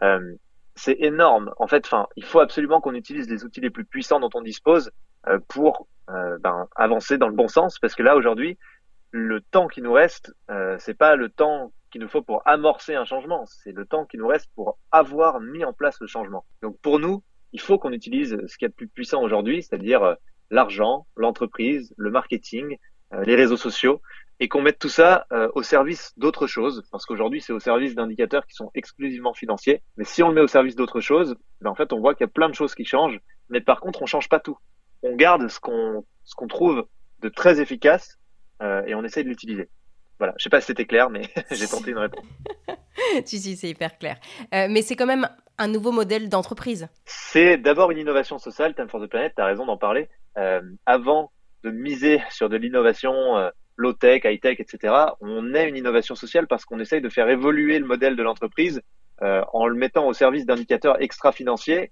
Euh, 0.01 0.35
c'est 0.75 0.97
énorme. 0.99 1.53
En 1.57 1.67
fait, 1.67 1.85
enfin, 1.85 2.07
il 2.15 2.25
faut 2.25 2.39
absolument 2.39 2.81
qu'on 2.81 2.93
utilise 2.93 3.29
les 3.29 3.45
outils 3.45 3.61
les 3.61 3.69
plus 3.69 3.85
puissants 3.85 4.19
dont 4.19 4.29
on 4.33 4.41
dispose 4.41 4.91
euh, 5.27 5.39
pour 5.47 5.87
euh, 6.09 6.37
ben, 6.39 6.67
avancer 6.75 7.17
dans 7.17 7.29
le 7.29 7.33
bon 7.33 7.47
sens, 7.47 7.79
parce 7.79 7.95
que 7.95 8.03
là 8.03 8.15
aujourd'hui, 8.15 8.57
le 9.15 9.39
temps 9.39 9.69
qui 9.69 9.81
nous 9.81 9.93
reste, 9.93 10.35
euh, 10.49 10.75
c'est 10.77 10.93
pas 10.93 11.15
le 11.15 11.29
temps 11.29 11.71
qu'il 11.89 12.01
nous 12.01 12.09
faut 12.09 12.21
pour 12.21 12.45
amorcer 12.45 12.95
un 12.95 13.05
changement, 13.05 13.45
c'est 13.45 13.71
le 13.71 13.85
temps 13.85 14.05
qui 14.05 14.17
nous 14.17 14.27
reste 14.27 14.49
pour 14.55 14.77
avoir 14.91 15.39
mis 15.39 15.63
en 15.63 15.71
place 15.71 16.01
le 16.01 16.07
changement. 16.07 16.43
Donc 16.61 16.77
pour 16.81 16.99
nous, 16.99 17.23
il 17.53 17.61
faut 17.61 17.77
qu'on 17.77 17.93
utilise 17.93 18.37
ce 18.45 18.57
qui 18.57 18.65
est 18.65 18.67
le 18.67 18.73
plus 18.73 18.89
puissant 18.89 19.21
aujourd'hui, 19.21 19.63
c'est-à-dire 19.63 20.03
euh, 20.03 20.15
l'argent, 20.49 21.07
l'entreprise, 21.15 21.93
le 21.95 22.11
marketing, 22.11 22.77
euh, 23.13 23.23
les 23.23 23.35
réseaux 23.35 23.55
sociaux, 23.55 24.01
et 24.41 24.49
qu'on 24.49 24.61
mette 24.61 24.79
tout 24.79 24.89
ça 24.89 25.25
euh, 25.31 25.49
au 25.55 25.63
service 25.63 26.11
d'autres 26.17 26.47
choses, 26.47 26.83
parce 26.91 27.05
qu'aujourd'hui 27.05 27.39
c'est 27.39 27.53
au 27.53 27.61
service 27.61 27.95
d'indicateurs 27.95 28.45
qui 28.45 28.53
sont 28.53 28.69
exclusivement 28.75 29.33
financiers. 29.33 29.81
Mais 29.95 30.03
si 30.03 30.23
on 30.23 30.27
le 30.27 30.35
met 30.35 30.41
au 30.41 30.47
service 30.47 30.75
d'autres 30.75 30.99
choses, 30.99 31.37
ben 31.61 31.69
en 31.69 31.75
fait 31.75 31.93
on 31.93 32.01
voit 32.01 32.15
qu'il 32.15 32.25
y 32.25 32.29
a 32.29 32.33
plein 32.33 32.49
de 32.49 32.55
choses 32.55 32.75
qui 32.75 32.83
changent, 32.83 33.21
mais 33.47 33.61
par 33.61 33.79
contre 33.79 34.01
on 34.01 34.05
change 34.05 34.27
pas 34.27 34.41
tout. 34.41 34.57
On 35.03 35.15
garde 35.15 35.47
ce 35.47 35.61
qu'on 35.61 36.47
trouve 36.49 36.85
de 37.21 37.29
très 37.29 37.61
efficace 37.61 38.19
et 38.61 38.95
on 38.95 39.03
essaye 39.03 39.23
de 39.23 39.29
l'utiliser. 39.29 39.69
Voilà, 40.17 40.33
je 40.37 40.43
sais 40.43 40.49
pas 40.49 40.61
si 40.61 40.67
c'était 40.67 40.85
clair, 40.85 41.09
mais 41.09 41.23
j'ai 41.51 41.67
tenté 41.67 41.91
une 41.91 41.97
réponse. 41.97 42.25
si, 43.25 43.39
si, 43.39 43.55
c'est 43.55 43.69
hyper 43.69 43.97
clair. 43.97 44.17
Euh, 44.53 44.67
mais 44.69 44.81
c'est 44.81 44.95
quand 44.95 45.05
même 45.05 45.27
un 45.57 45.67
nouveau 45.67 45.91
modèle 45.91 46.29
d'entreprise. 46.29 46.87
C'est 47.05 47.57
d'abord 47.57 47.91
une 47.91 47.97
innovation 47.97 48.37
sociale, 48.37 48.75
Time 48.75 48.89
for 48.89 49.01
the 49.01 49.07
Planet, 49.07 49.33
tu 49.35 49.41
as 49.41 49.45
raison 49.45 49.65
d'en 49.65 49.77
parler. 49.77 50.09
Euh, 50.37 50.61
avant 50.85 51.31
de 51.63 51.71
miser 51.71 52.21
sur 52.29 52.49
de 52.49 52.57
l'innovation 52.57 53.37
euh, 53.37 53.49
low-tech, 53.77 54.23
high-tech, 54.25 54.59
etc., 54.59 54.93
on 55.21 55.53
est 55.53 55.67
une 55.67 55.77
innovation 55.77 56.15
sociale 56.15 56.47
parce 56.47 56.65
qu'on 56.65 56.79
essaye 56.79 57.01
de 57.01 57.09
faire 57.09 57.29
évoluer 57.29 57.79
le 57.79 57.85
modèle 57.85 58.15
de 58.15 58.23
l'entreprise 58.23 58.81
euh, 59.21 59.43
en 59.53 59.67
le 59.67 59.75
mettant 59.75 60.07
au 60.07 60.13
service 60.13 60.45
d'indicateurs 60.45 61.01
extra-financiers 61.01 61.91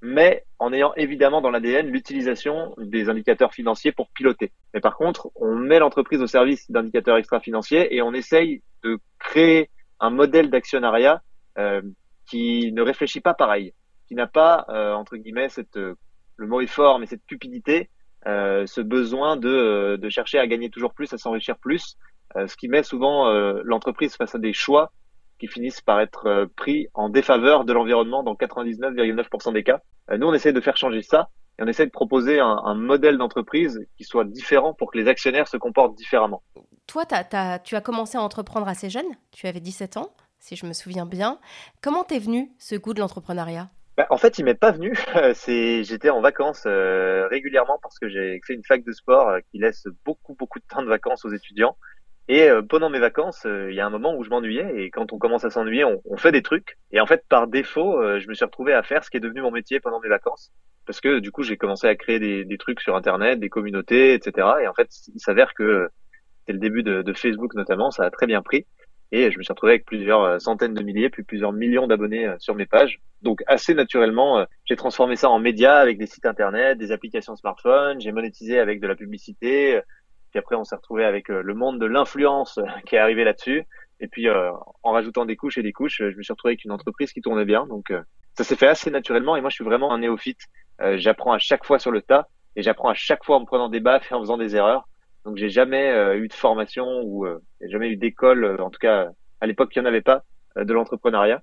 mais 0.00 0.44
en 0.58 0.72
ayant 0.72 0.92
évidemment 0.96 1.40
dans 1.40 1.50
l'ADN 1.50 1.88
l'utilisation 1.88 2.74
des 2.78 3.08
indicateurs 3.08 3.52
financiers 3.52 3.92
pour 3.92 4.10
piloter. 4.10 4.52
Mais 4.74 4.80
par 4.80 4.96
contre, 4.96 5.30
on 5.36 5.54
met 5.54 5.78
l'entreprise 5.78 6.22
au 6.22 6.26
service 6.26 6.70
d'indicateurs 6.70 7.16
extra-financiers 7.16 7.94
et 7.94 8.02
on 8.02 8.12
essaye 8.12 8.62
de 8.84 8.98
créer 9.18 9.70
un 10.00 10.10
modèle 10.10 10.50
d'actionnariat 10.50 11.22
euh, 11.58 11.82
qui 12.26 12.72
ne 12.72 12.82
réfléchit 12.82 13.20
pas 13.20 13.34
pareil, 13.34 13.74
qui 14.06 14.14
n'a 14.14 14.26
pas, 14.26 14.66
euh, 14.68 14.92
entre 14.92 15.16
guillemets, 15.16 15.48
cette, 15.48 15.76
le 15.76 16.46
mot 16.46 16.60
est 16.60 16.66
fort, 16.66 16.98
mais 16.98 17.06
cette 17.06 17.26
cupidité, 17.26 17.90
euh, 18.26 18.66
ce 18.66 18.80
besoin 18.80 19.36
de, 19.36 19.96
de 19.96 20.08
chercher 20.08 20.38
à 20.38 20.46
gagner 20.46 20.70
toujours 20.70 20.94
plus, 20.94 21.12
à 21.12 21.18
s'enrichir 21.18 21.56
plus, 21.58 21.96
euh, 22.36 22.46
ce 22.46 22.56
qui 22.56 22.68
met 22.68 22.82
souvent 22.82 23.28
euh, 23.28 23.60
l'entreprise 23.64 24.14
face 24.16 24.34
à 24.34 24.38
des 24.38 24.52
choix 24.52 24.92
qui 25.38 25.46
finissent 25.46 25.80
par 25.80 26.00
être 26.00 26.26
euh, 26.26 26.46
pris 26.56 26.88
en 26.94 27.08
défaveur 27.08 27.64
de 27.64 27.72
l'environnement 27.72 28.22
dans 28.22 28.34
99,9% 28.34 29.52
des 29.52 29.62
cas. 29.62 29.80
Euh, 30.10 30.18
nous, 30.18 30.26
on 30.26 30.34
essaie 30.34 30.52
de 30.52 30.60
faire 30.60 30.76
changer 30.76 31.02
ça 31.02 31.28
et 31.58 31.62
on 31.62 31.66
essaie 31.66 31.86
de 31.86 31.90
proposer 31.90 32.40
un, 32.40 32.60
un 32.64 32.74
modèle 32.74 33.18
d'entreprise 33.18 33.86
qui 33.96 34.04
soit 34.04 34.24
différent 34.24 34.74
pour 34.74 34.92
que 34.92 34.98
les 34.98 35.08
actionnaires 35.08 35.48
se 35.48 35.56
comportent 35.56 35.96
différemment. 35.96 36.42
Toi, 36.86 37.04
t 37.04 37.14
as, 37.14 37.24
t 37.24 37.36
as, 37.36 37.58
tu 37.58 37.76
as 37.76 37.80
commencé 37.80 38.16
à 38.16 38.22
entreprendre 38.22 38.68
assez 38.68 38.90
jeune, 38.90 39.06
tu 39.32 39.46
avais 39.46 39.60
17 39.60 39.96
ans, 39.96 40.10
si 40.38 40.56
je 40.56 40.66
me 40.66 40.72
souviens 40.72 41.06
bien. 41.06 41.38
Comment 41.82 42.04
t'es 42.04 42.18
venu 42.18 42.50
ce 42.58 42.76
goût 42.76 42.94
de 42.94 43.00
l'entrepreneuriat? 43.00 43.68
Bah, 43.98 44.06
en 44.10 44.16
fait, 44.16 44.38
il 44.38 44.44
m'est 44.44 44.54
pas 44.54 44.70
venu. 44.70 44.96
C'est, 45.34 45.82
j'étais 45.82 46.10
en 46.10 46.20
vacances 46.20 46.62
euh, 46.66 47.26
régulièrement 47.26 47.80
parce 47.82 47.98
que 47.98 48.08
j'ai 48.08 48.40
fait 48.46 48.54
une 48.54 48.62
fac 48.62 48.84
de 48.84 48.92
sport 48.92 49.28
euh, 49.28 49.40
qui 49.50 49.58
laisse 49.58 49.88
beaucoup 50.04 50.34
beaucoup 50.34 50.60
de 50.60 50.64
temps 50.64 50.82
de 50.82 50.88
vacances 50.88 51.24
aux 51.24 51.30
étudiants. 51.30 51.76
Et 52.28 52.50
euh, 52.50 52.60
pendant 52.60 52.90
mes 52.90 52.98
vacances, 52.98 53.46
euh, 53.46 53.70
il 53.70 53.76
y 53.76 53.80
a 53.80 53.86
un 53.86 53.90
moment 53.90 54.14
où 54.14 54.22
je 54.22 54.28
m'ennuyais. 54.28 54.82
Et 54.82 54.90
quand 54.90 55.12
on 55.12 55.18
commence 55.18 55.44
à 55.44 55.50
s'ennuyer, 55.50 55.84
on, 55.84 56.02
on, 56.04 56.18
fait 56.18 56.30
des 56.30 56.42
trucs. 56.42 56.76
Et 56.92 57.00
en 57.00 57.06
fait, 57.06 57.24
par 57.26 57.46
défaut, 57.46 58.00
euh, 58.00 58.20
je 58.20 58.28
me 58.28 58.34
suis 58.34 58.44
retrouvé 58.44 58.74
à 58.74 58.82
faire 58.82 59.02
ce 59.02 59.10
qui 59.10 59.16
est 59.16 59.20
devenu 59.20 59.40
mon 59.40 59.50
métier 59.50 59.80
pendant 59.80 59.98
mes 60.00 60.10
vacances. 60.10 60.52
Parce 60.86 61.00
que 61.00 61.20
du 61.20 61.32
coup, 61.32 61.42
j'ai 61.42 61.56
commencé 61.56 61.86
à 61.86 61.96
créer 61.96 62.18
des, 62.18 62.44
des, 62.44 62.58
trucs 62.58 62.80
sur 62.80 62.96
Internet, 62.96 63.40
des 63.40 63.48
communautés, 63.48 64.12
etc. 64.12 64.46
Et 64.62 64.68
en 64.68 64.74
fait, 64.74 64.90
il 65.14 65.20
s'avère 65.20 65.54
que 65.54 65.88
c'est 66.46 66.52
le 66.52 66.58
début 66.58 66.82
de, 66.82 67.00
de, 67.02 67.12
Facebook 67.14 67.54
notamment, 67.54 67.90
ça 67.90 68.04
a 68.04 68.10
très 68.10 68.26
bien 68.26 68.42
pris. 68.42 68.66
Et 69.10 69.30
je 69.30 69.38
me 69.38 69.42
suis 69.42 69.52
retrouvé 69.52 69.72
avec 69.72 69.86
plusieurs 69.86 70.38
centaines 70.38 70.74
de 70.74 70.82
milliers, 70.82 71.08
puis 71.08 71.22
plusieurs 71.22 71.52
millions 71.52 71.86
d'abonnés 71.86 72.30
sur 72.38 72.54
mes 72.54 72.66
pages. 72.66 73.00
Donc 73.22 73.42
assez 73.46 73.72
naturellement, 73.72 74.46
j'ai 74.66 74.76
transformé 74.76 75.16
ça 75.16 75.30
en 75.30 75.38
médias 75.38 75.76
avec 75.76 75.96
des 75.96 76.06
sites 76.06 76.26
internet, 76.26 76.76
des 76.76 76.92
applications 76.92 77.34
smartphone. 77.36 78.00
J'ai 78.00 78.12
monétisé 78.12 78.58
avec 78.58 78.80
de 78.80 78.86
la 78.86 78.96
publicité 78.96 79.80
puis 80.38 80.44
après, 80.44 80.56
on 80.56 80.62
s'est 80.62 80.76
retrouvé 80.76 81.04
avec 81.04 81.30
euh, 81.30 81.42
le 81.42 81.54
monde 81.54 81.80
de 81.80 81.86
l'influence 81.86 82.58
euh, 82.58 82.64
qui 82.86 82.94
est 82.94 82.98
arrivé 82.98 83.24
là-dessus. 83.24 83.64
Et 83.98 84.06
puis, 84.06 84.28
euh, 84.28 84.52
en 84.84 84.92
rajoutant 84.92 85.24
des 85.24 85.34
couches 85.34 85.58
et 85.58 85.62
des 85.64 85.72
couches, 85.72 85.98
je 85.98 86.16
me 86.16 86.22
suis 86.22 86.32
retrouvé 86.32 86.52
avec 86.52 86.64
une 86.64 86.70
entreprise 86.70 87.12
qui 87.12 87.20
tournait 87.20 87.44
bien. 87.44 87.66
Donc, 87.66 87.92
ça 88.36 88.44
s'est 88.44 88.54
fait 88.54 88.68
assez 88.68 88.92
naturellement. 88.92 89.34
Et 89.34 89.40
moi, 89.40 89.50
je 89.50 89.56
suis 89.56 89.64
vraiment 89.64 89.92
un 89.92 89.98
néophyte. 89.98 90.38
j'apprends 90.94 91.32
à 91.32 91.40
chaque 91.40 91.64
fois 91.64 91.80
sur 91.80 91.90
le 91.90 92.00
tas 92.00 92.28
et 92.54 92.62
j'apprends 92.62 92.90
à 92.90 92.94
chaque 92.94 93.24
fois 93.24 93.38
en 93.38 93.40
me 93.40 93.44
prenant 93.44 93.68
des 93.68 93.80
baffes 93.80 94.12
et 94.12 94.14
en 94.14 94.20
faisant 94.20 94.38
des 94.38 94.54
erreurs. 94.54 94.86
Donc, 95.24 95.36
j'ai 95.36 95.48
jamais 95.48 96.16
eu 96.16 96.28
de 96.28 96.32
formation 96.32 97.02
ou 97.02 97.26
jamais 97.60 97.88
eu 97.88 97.96
d'école. 97.96 98.60
en 98.60 98.70
tout 98.70 98.78
cas, 98.78 99.08
à 99.40 99.46
l'époque, 99.48 99.74
il 99.74 99.80
n'y 99.80 99.86
en 99.86 99.88
avait 99.88 100.00
pas 100.00 100.22
de 100.54 100.72
l'entrepreneuriat. 100.72 101.42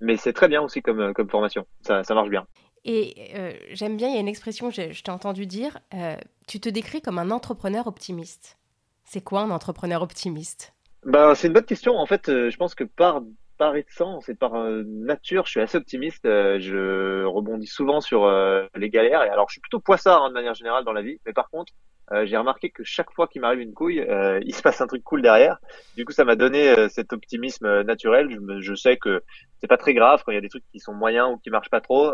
Mais 0.00 0.16
c'est 0.16 0.32
très 0.32 0.48
bien 0.48 0.62
aussi 0.62 0.80
comme, 0.80 1.12
formation. 1.28 1.66
Ça 1.82 2.02
marche 2.14 2.30
bien. 2.30 2.46
Et 2.84 3.32
euh, 3.34 3.52
j'aime 3.70 3.96
bien, 3.96 4.08
il 4.08 4.14
y 4.14 4.16
a 4.16 4.20
une 4.20 4.28
expression, 4.28 4.70
je, 4.70 5.02
t'ai 5.02 5.10
entendu 5.10 5.46
dire, 5.46 5.78
euh, 5.94 6.16
tu 6.46 6.60
te 6.60 6.68
décris 6.68 7.02
comme 7.02 7.18
un 7.18 7.30
entrepreneur 7.30 7.86
optimiste. 7.86 8.58
C'est 9.04 9.22
quoi 9.22 9.42
un 9.42 9.50
entrepreneur 9.50 10.02
optimiste? 10.02 10.72
Ben, 11.04 11.34
C'est 11.34 11.48
une 11.48 11.52
bonne 11.52 11.64
question. 11.64 11.96
En 11.96 12.06
fait, 12.06 12.26
je 12.26 12.56
pense 12.56 12.74
que 12.74 12.84
par 12.84 13.22
par 13.58 13.76
essence 13.76 14.30
et 14.30 14.34
par 14.34 14.54
nature, 14.54 15.44
je 15.44 15.50
suis 15.50 15.60
assez 15.60 15.76
optimiste. 15.76 16.24
je 16.24 17.24
rebondis 17.24 17.66
souvent 17.66 18.00
sur 18.00 18.26
les 18.74 18.88
galères. 18.88 19.22
Et 19.22 19.28
alors, 19.28 19.50
je 19.50 19.54
suis 19.54 19.60
plutôt 19.60 19.80
poissard 19.80 20.22
hein, 20.22 20.28
de 20.30 20.34
manière 20.34 20.54
générale 20.54 20.82
dans 20.82 20.94
la 20.94 21.02
vie. 21.02 21.20
Mais 21.26 21.34
par 21.34 21.50
contre, 21.50 21.74
euh, 22.12 22.26
j'ai 22.26 22.36
remarqué 22.36 22.70
que 22.70 22.82
chaque 22.82 23.12
fois 23.12 23.28
qu'il 23.28 23.40
m'arrive 23.40 23.60
une 23.60 23.72
couille, 23.72 24.00
euh, 24.00 24.40
il 24.44 24.54
se 24.54 24.62
passe 24.62 24.80
un 24.80 24.86
truc 24.88 25.04
cool 25.04 25.22
derrière. 25.22 25.58
Du 25.96 26.04
coup, 26.04 26.12
ça 26.12 26.24
m'a 26.24 26.34
donné 26.34 26.68
euh, 26.68 26.88
cet 26.88 27.12
optimisme 27.12 27.82
naturel. 27.82 28.28
Je, 28.30 28.60
je, 28.60 28.74
sais 28.74 28.96
que 28.96 29.22
c'est 29.60 29.68
pas 29.68 29.76
très 29.76 29.94
grave 29.94 30.22
quand 30.24 30.32
il 30.32 30.34
y 30.34 30.38
a 30.38 30.40
des 30.40 30.48
trucs 30.48 30.64
qui 30.72 30.80
sont 30.80 30.92
moyens 30.92 31.28
ou 31.32 31.36
qui 31.38 31.50
marchent 31.50 31.70
pas 31.70 31.80
trop. 31.80 32.12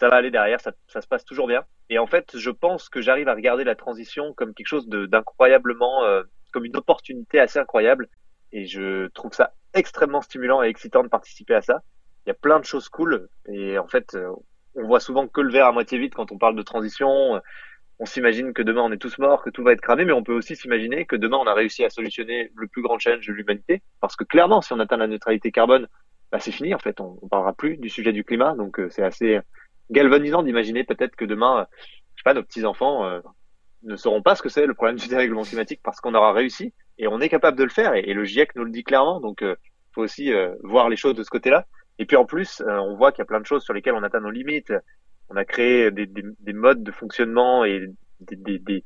Ça 0.00 0.08
va 0.08 0.16
aller 0.16 0.30
derrière, 0.30 0.58
ça, 0.60 0.72
se 0.88 1.06
passe 1.06 1.26
toujours 1.26 1.46
bien. 1.46 1.62
Et 1.90 1.98
en 1.98 2.06
fait, 2.06 2.36
je 2.36 2.50
pense 2.50 2.88
que 2.88 3.02
j'arrive 3.02 3.28
à 3.28 3.34
regarder 3.34 3.64
la 3.64 3.74
transition 3.74 4.32
comme 4.32 4.54
quelque 4.54 4.66
chose 4.66 4.88
d'incroyablement, 4.88 6.02
comme 6.52 6.64
une 6.64 6.76
opportunité 6.76 7.38
assez 7.38 7.58
incroyable. 7.58 8.08
Et 8.50 8.64
je 8.64 9.08
trouve 9.08 9.34
ça 9.34 9.52
extrêmement 9.74 10.22
stimulant 10.22 10.62
et 10.62 10.68
excitant 10.68 11.02
de 11.02 11.08
participer 11.08 11.54
à 11.54 11.60
ça. 11.60 11.82
Il 12.24 12.30
y 12.30 12.32
a 12.32 12.34
plein 12.34 12.58
de 12.60 12.64
choses 12.64 12.88
cool. 12.88 13.28
Et 13.52 13.78
en 13.78 13.88
fait, 13.88 14.16
on 14.74 14.86
voit 14.86 15.00
souvent 15.00 15.28
que 15.28 15.42
le 15.42 15.52
verre 15.52 15.66
à 15.66 15.72
moitié 15.72 15.98
vide 15.98 16.14
quand 16.14 16.32
on 16.32 16.38
parle 16.38 16.56
de 16.56 16.62
transition 16.62 17.38
on 18.00 18.06
s'imagine 18.06 18.54
que 18.54 18.62
demain 18.62 18.80
on 18.80 18.92
est 18.92 18.96
tous 18.96 19.18
morts, 19.18 19.42
que 19.42 19.50
tout 19.50 19.62
va 19.62 19.72
être 19.72 19.82
cramé, 19.82 20.06
mais 20.06 20.12
on 20.12 20.22
peut 20.22 20.32
aussi 20.32 20.56
s'imaginer 20.56 21.04
que 21.04 21.16
demain 21.16 21.36
on 21.36 21.46
a 21.46 21.52
réussi 21.52 21.84
à 21.84 21.90
solutionner 21.90 22.50
le 22.56 22.66
plus 22.66 22.80
grand 22.80 22.98
challenge 22.98 23.26
de 23.26 23.32
l'humanité. 23.34 23.82
Parce 24.00 24.16
que 24.16 24.24
clairement, 24.24 24.62
si 24.62 24.72
on 24.72 24.80
atteint 24.80 24.96
la 24.96 25.06
neutralité 25.06 25.52
carbone, 25.52 25.86
bah, 26.32 26.40
c'est 26.40 26.50
fini 26.50 26.74
en 26.74 26.78
fait. 26.78 26.98
On, 27.00 27.18
on 27.20 27.28
parlera 27.28 27.52
plus 27.52 27.76
du 27.76 27.90
sujet 27.90 28.12
du 28.12 28.24
climat, 28.24 28.54
donc 28.54 28.80
euh, 28.80 28.88
c'est 28.88 29.02
assez 29.02 29.38
galvanisant 29.90 30.42
d'imaginer 30.42 30.84
peut-être 30.84 31.16
que 31.16 31.24
demain, 31.24 31.60
euh, 31.60 31.64
je 32.14 32.20
sais 32.20 32.24
pas, 32.24 32.34
nos 32.34 32.42
petits 32.42 32.64
enfants 32.64 33.04
euh, 33.04 33.20
ne 33.82 33.96
sauront 33.96 34.22
pas 34.22 34.34
ce 34.34 34.42
que 34.42 34.48
c'est 34.48 34.66
le 34.66 34.74
problème 34.74 34.96
du 34.96 35.08
dérèglement 35.08 35.42
climatique 35.42 35.80
parce 35.82 36.00
qu'on 36.00 36.14
aura 36.14 36.32
réussi 36.32 36.72
et 36.98 37.08
on 37.08 37.20
est 37.20 37.28
capable 37.28 37.58
de 37.58 37.64
le 37.64 37.70
faire. 37.70 37.94
Et, 37.94 38.12
le 38.12 38.24
GIEC 38.24 38.54
nous 38.56 38.64
le 38.64 38.70
dit 38.70 38.84
clairement, 38.84 39.20
donc 39.20 39.38
il 39.40 39.56
faut 39.94 40.02
aussi 40.02 40.30
voir 40.62 40.90
les 40.90 40.96
choses 40.96 41.14
de 41.14 41.22
ce 41.22 41.30
côté-là. 41.30 41.66
Et 41.98 42.04
puis 42.04 42.16
en 42.16 42.26
plus, 42.26 42.62
on 42.66 42.94
voit 42.94 43.10
qu'il 43.10 43.20
y 43.20 43.22
a 43.22 43.26
plein 43.26 43.40
de 43.40 43.46
choses 43.46 43.64
sur 43.64 43.72
lesquelles 43.72 43.94
on 43.94 44.02
atteint 44.02 44.20
nos 44.20 44.30
limites 44.30 44.72
on 45.30 45.36
a 45.36 45.44
créé 45.44 45.90
des, 45.90 46.06
des, 46.06 46.24
des 46.40 46.52
modes 46.52 46.82
de 46.82 46.90
fonctionnement 46.90 47.64
et 47.64 47.86
des, 48.20 48.84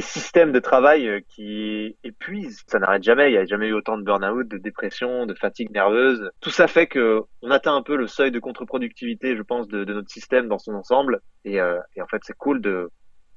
systèmes 0.00 0.52
de 0.52 0.58
travail 0.58 1.08
euh, 1.08 1.20
qui 1.28 1.96
épuisent. 2.02 2.62
Ça 2.66 2.78
n'arrête 2.78 3.02
jamais. 3.02 3.28
Il 3.28 3.32
n'y 3.32 3.38
a 3.38 3.44
jamais 3.44 3.68
eu 3.68 3.72
autant 3.72 3.96
de 3.96 4.02
burn-out, 4.02 4.48
de 4.48 4.58
dépression, 4.58 5.26
de 5.26 5.34
fatigue 5.34 5.70
nerveuse. 5.70 6.30
Tout 6.40 6.50
ça 6.50 6.66
fait 6.66 6.86
que 6.86 7.22
on 7.42 7.50
atteint 7.50 7.74
un 7.74 7.82
peu 7.82 7.96
le 7.96 8.06
seuil 8.06 8.30
de 8.30 8.38
contre-productivité, 8.40 9.36
je 9.36 9.42
pense, 9.42 9.68
de, 9.68 9.84
de, 9.84 9.94
notre 9.94 10.10
système 10.10 10.48
dans 10.48 10.58
son 10.58 10.74
ensemble. 10.74 11.20
Et, 11.44 11.60
euh, 11.60 11.78
et 11.96 12.02
en 12.02 12.06
fait, 12.06 12.22
c'est 12.24 12.36
cool 12.36 12.60
de, 12.60 12.90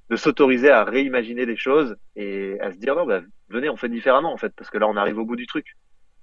de 0.09 0.15
s'autoriser 0.15 0.69
à 0.69 0.83
réimaginer 0.83 1.45
des 1.45 1.57
choses 1.57 1.95
et 2.15 2.59
à 2.61 2.71
se 2.71 2.77
dire 2.77 2.95
non, 2.95 3.05
bah, 3.05 3.21
venez, 3.49 3.69
on 3.69 3.77
fait 3.77 3.89
différemment 3.89 4.33
en 4.33 4.37
fait, 4.37 4.53
parce 4.55 4.69
que 4.69 4.77
là, 4.77 4.87
on 4.87 4.95
arrive 4.95 5.19
au 5.19 5.25
bout 5.25 5.35
du 5.35 5.47
truc. 5.47 5.65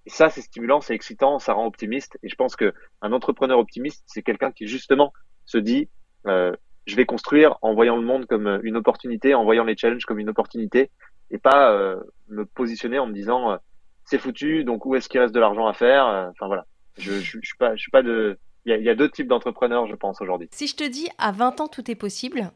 Et 0.07 0.11
ça, 0.11 0.31
c'est 0.31 0.43
stimulant, 0.43 0.81
c'est 0.81 0.95
excitant, 0.95 1.39
ça 1.39 1.55
rend 1.55 1.67
optimiste. 1.67 2.19
Et 2.23 2.29
je 2.29 2.35
pense 2.35 2.57
que 2.57 2.75
un 3.01 3.13
entrepreneur 3.13 3.59
optimiste, 3.59 4.05
c'est 4.07 4.23
quelqu'un 4.23 4.53
qui 4.53 4.67
justement 4.67 5.13
se 5.47 5.59
dit 5.59 5.89
euh, 6.27 6.53
je 6.87 6.97
vais 6.97 7.07
construire 7.07 7.57
en 7.63 7.75
voyant 7.75 7.97
le 7.97 8.03
monde 8.03 8.27
comme 8.27 8.47
euh, 8.47 8.61
une 8.63 8.77
opportunité, 8.77 9.35
en 9.35 9.45
voyant 9.45 9.65
les 9.65 9.77
challenges 9.77 10.05
comme 10.05 10.19
une 10.19 10.29
opportunité, 10.29 10.91
et 11.31 11.39
pas 11.39 11.73
euh, 11.73 11.97
me 12.29 12.45
positionner 12.45 12.99
en 12.99 13.07
me 13.07 13.13
disant 13.13 13.59
c'est 14.05 14.19
foutu, 14.19 14.65
donc 14.65 14.85
où 14.85 14.95
est-ce 14.95 15.09
qu'il 15.09 15.21
reste 15.21 15.35
de 15.35 15.41
l'argent 15.41 15.67
à 15.67 15.73
faire 15.73 16.05
Enfin 16.31 16.47
voilà, 16.47 16.67
je, 16.99 17.13
je, 17.13 17.39
je 17.41 17.47
suis 17.47 17.57
pas, 17.57 17.75
je 17.75 17.81
suis 17.81 17.91
pas 17.91 18.03
de. 18.03 18.39
Il 18.67 18.83
y, 18.83 18.89
a, 18.89 18.95
deux 18.95 19.11
types 19.11 19.29
d'entrepreneurs, 19.29 19.87
je 19.87 19.95
pense, 19.95 20.23
aujourd'hui. 20.23 20.49
Si 20.51 20.67
je 20.67 20.75
te 20.75 20.85
dis 20.85 21.07
à 21.19 21.33
20 21.33 21.61
ans 21.61 21.69
tout 21.69 21.91
est 21.91 21.95
possible, 21.95 22.51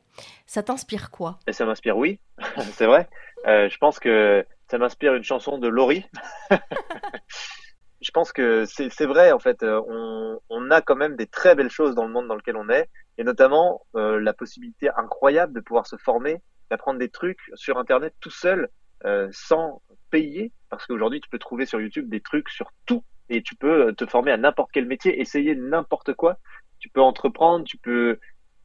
ça 0.47 0.63
t'inspire 0.63 1.11
quoi? 1.11 1.39
Et 1.47 1.53
Ça 1.53 1.67
m'inspire, 1.67 1.99
oui, 1.99 2.19
c'est 2.73 2.87
vrai. 2.87 3.11
je 3.45 3.77
pense 3.77 3.99
que 3.99 4.43
ça 4.69 4.79
m'inspire 4.79 5.15
une 5.15 5.25
chanson 5.25 5.59
de 5.59 5.69
Laurie. 5.69 6.07
je 8.01 8.11
pense 8.11 8.33
que 8.33 8.65
c'est 8.67 9.07
vrai 9.07 9.33
en 9.33 9.39
fait. 9.39 9.63
On, 9.63 10.41
on, 10.49 10.71
a 10.71 10.81
quand 10.81 10.97
même 10.97 11.17
des 11.17 11.27
très 11.27 11.55
belles 11.55 11.71
choses 11.71 11.95
dans 11.95 12.05
le 12.05 12.13
monde 12.13 12.29
dans 12.29 12.37
lequel 12.37 12.57
on 12.57 12.69
est 12.69 12.89
et 13.17 13.25
notamment 13.25 13.85
euh, 13.97 14.21
la 14.21 14.33
possibilité 14.33 14.89
incroyable 14.97 15.53
de 15.53 15.61
pouvoir 15.61 15.87
se 15.87 15.97
former, 15.97 16.41
d'apprendre 16.71 16.99
des 16.99 17.09
trucs 17.09 17.41
sur 17.55 17.79
Internet 17.79 18.15
tout 18.21 18.31
seul, 18.31 18.69
euh, 19.05 19.29
sans 19.33 19.83
payer, 20.11 20.53
parce 20.71 20.87
qu'aujourd'hui 20.87 21.21
tu 21.21 21.29
peux 21.29 21.39
trouver 21.39 21.67
sur 21.67 21.81
YouTube 21.81 22.09
des 22.09 22.21
trucs 22.21 22.49
sur 22.49 22.71
tout, 22.87 23.03
et 23.29 23.43
tu 23.43 23.57
peux 23.57 23.93
te 23.95 24.07
former 24.07 24.33
à 24.33 24.37
n'importe 24.37 24.71
quel 24.73 24.87
métier, 24.87 25.21
essayer 25.21 25.55
n'importe 25.55 26.15
quoi, 26.15 26.39
tu 26.79 26.89
peux 26.89 27.03
entreprendre, 27.03 27.65
tu 27.65 27.77
peux... 27.77 28.19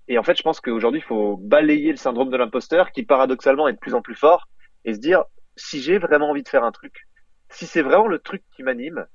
Et 0.07 0.17
en 0.17 0.23
fait, 0.23 0.37
je 0.37 0.43
pense 0.43 0.59
qu'aujourd'hui, 0.59 0.99
il 0.99 1.03
faut 1.03 1.37
balayer 1.37 1.91
le 1.91 1.97
syndrome 1.97 2.29
de 2.29 2.37
l'imposteur, 2.37 2.91
qui 2.91 3.03
paradoxalement 3.03 3.67
est 3.67 3.73
de 3.73 3.77
plus 3.77 3.93
en 3.93 4.01
plus 4.01 4.15
fort, 4.15 4.47
et 4.85 4.93
se 4.93 4.99
dire, 4.99 5.23
si 5.55 5.81
j'ai 5.81 5.97
vraiment 5.97 6.29
envie 6.29 6.43
de 6.43 6.49
faire 6.49 6.63
un 6.63 6.71
truc, 6.71 7.07
si 7.49 7.65
c'est 7.65 7.81
vraiment 7.81 8.07
le 8.07 8.19
truc 8.19 8.43
qui 8.55 8.63
m'anime, 8.63 9.05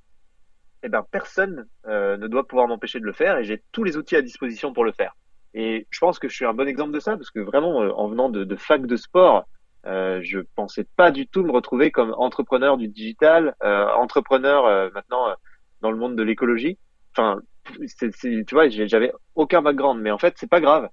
eh 0.82 0.88
ben 0.88 1.04
personne 1.10 1.66
euh, 1.86 2.16
ne 2.16 2.26
doit 2.28 2.46
pouvoir 2.46 2.68
m'empêcher 2.68 3.00
de 3.00 3.04
le 3.04 3.12
faire 3.12 3.38
et 3.38 3.44
j'ai 3.44 3.62
tous 3.72 3.84
les 3.84 3.96
outils 3.96 4.16
à 4.16 4.22
disposition 4.22 4.72
pour 4.72 4.84
le 4.84 4.92
faire. 4.92 5.14
Et 5.54 5.86
je 5.90 5.98
pense 5.98 6.18
que 6.18 6.28
je 6.28 6.34
suis 6.34 6.44
un 6.44 6.54
bon 6.54 6.68
exemple 6.68 6.92
de 6.92 7.00
ça 7.00 7.16
parce 7.16 7.30
que 7.30 7.40
vraiment, 7.40 7.82
euh, 7.82 7.90
en 7.90 8.08
venant 8.08 8.28
de, 8.28 8.44
de 8.44 8.56
fac 8.56 8.86
de 8.86 8.96
sport, 8.96 9.46
euh, 9.86 10.20
je 10.22 10.40
pensais 10.54 10.86
pas 10.96 11.10
du 11.10 11.26
tout 11.26 11.42
me 11.44 11.52
retrouver 11.52 11.90
comme 11.90 12.14
entrepreneur 12.18 12.76
du 12.76 12.88
digital, 12.88 13.54
euh, 13.62 13.86
entrepreneur 13.94 14.66
euh, 14.66 14.90
maintenant 14.94 15.28
euh, 15.28 15.34
dans 15.80 15.90
le 15.90 15.96
monde 15.96 16.16
de 16.16 16.22
l'écologie. 16.22 16.78
Enfin, 17.12 17.40
c'est, 17.86 18.10
tu 18.44 18.54
vois, 18.54 18.68
j'avais 18.68 19.12
aucun 19.34 19.62
background, 19.62 20.00
mais 20.00 20.10
en 20.10 20.18
fait, 20.18 20.34
c'est 20.36 20.50
pas 20.50 20.60
grave. 20.60 20.88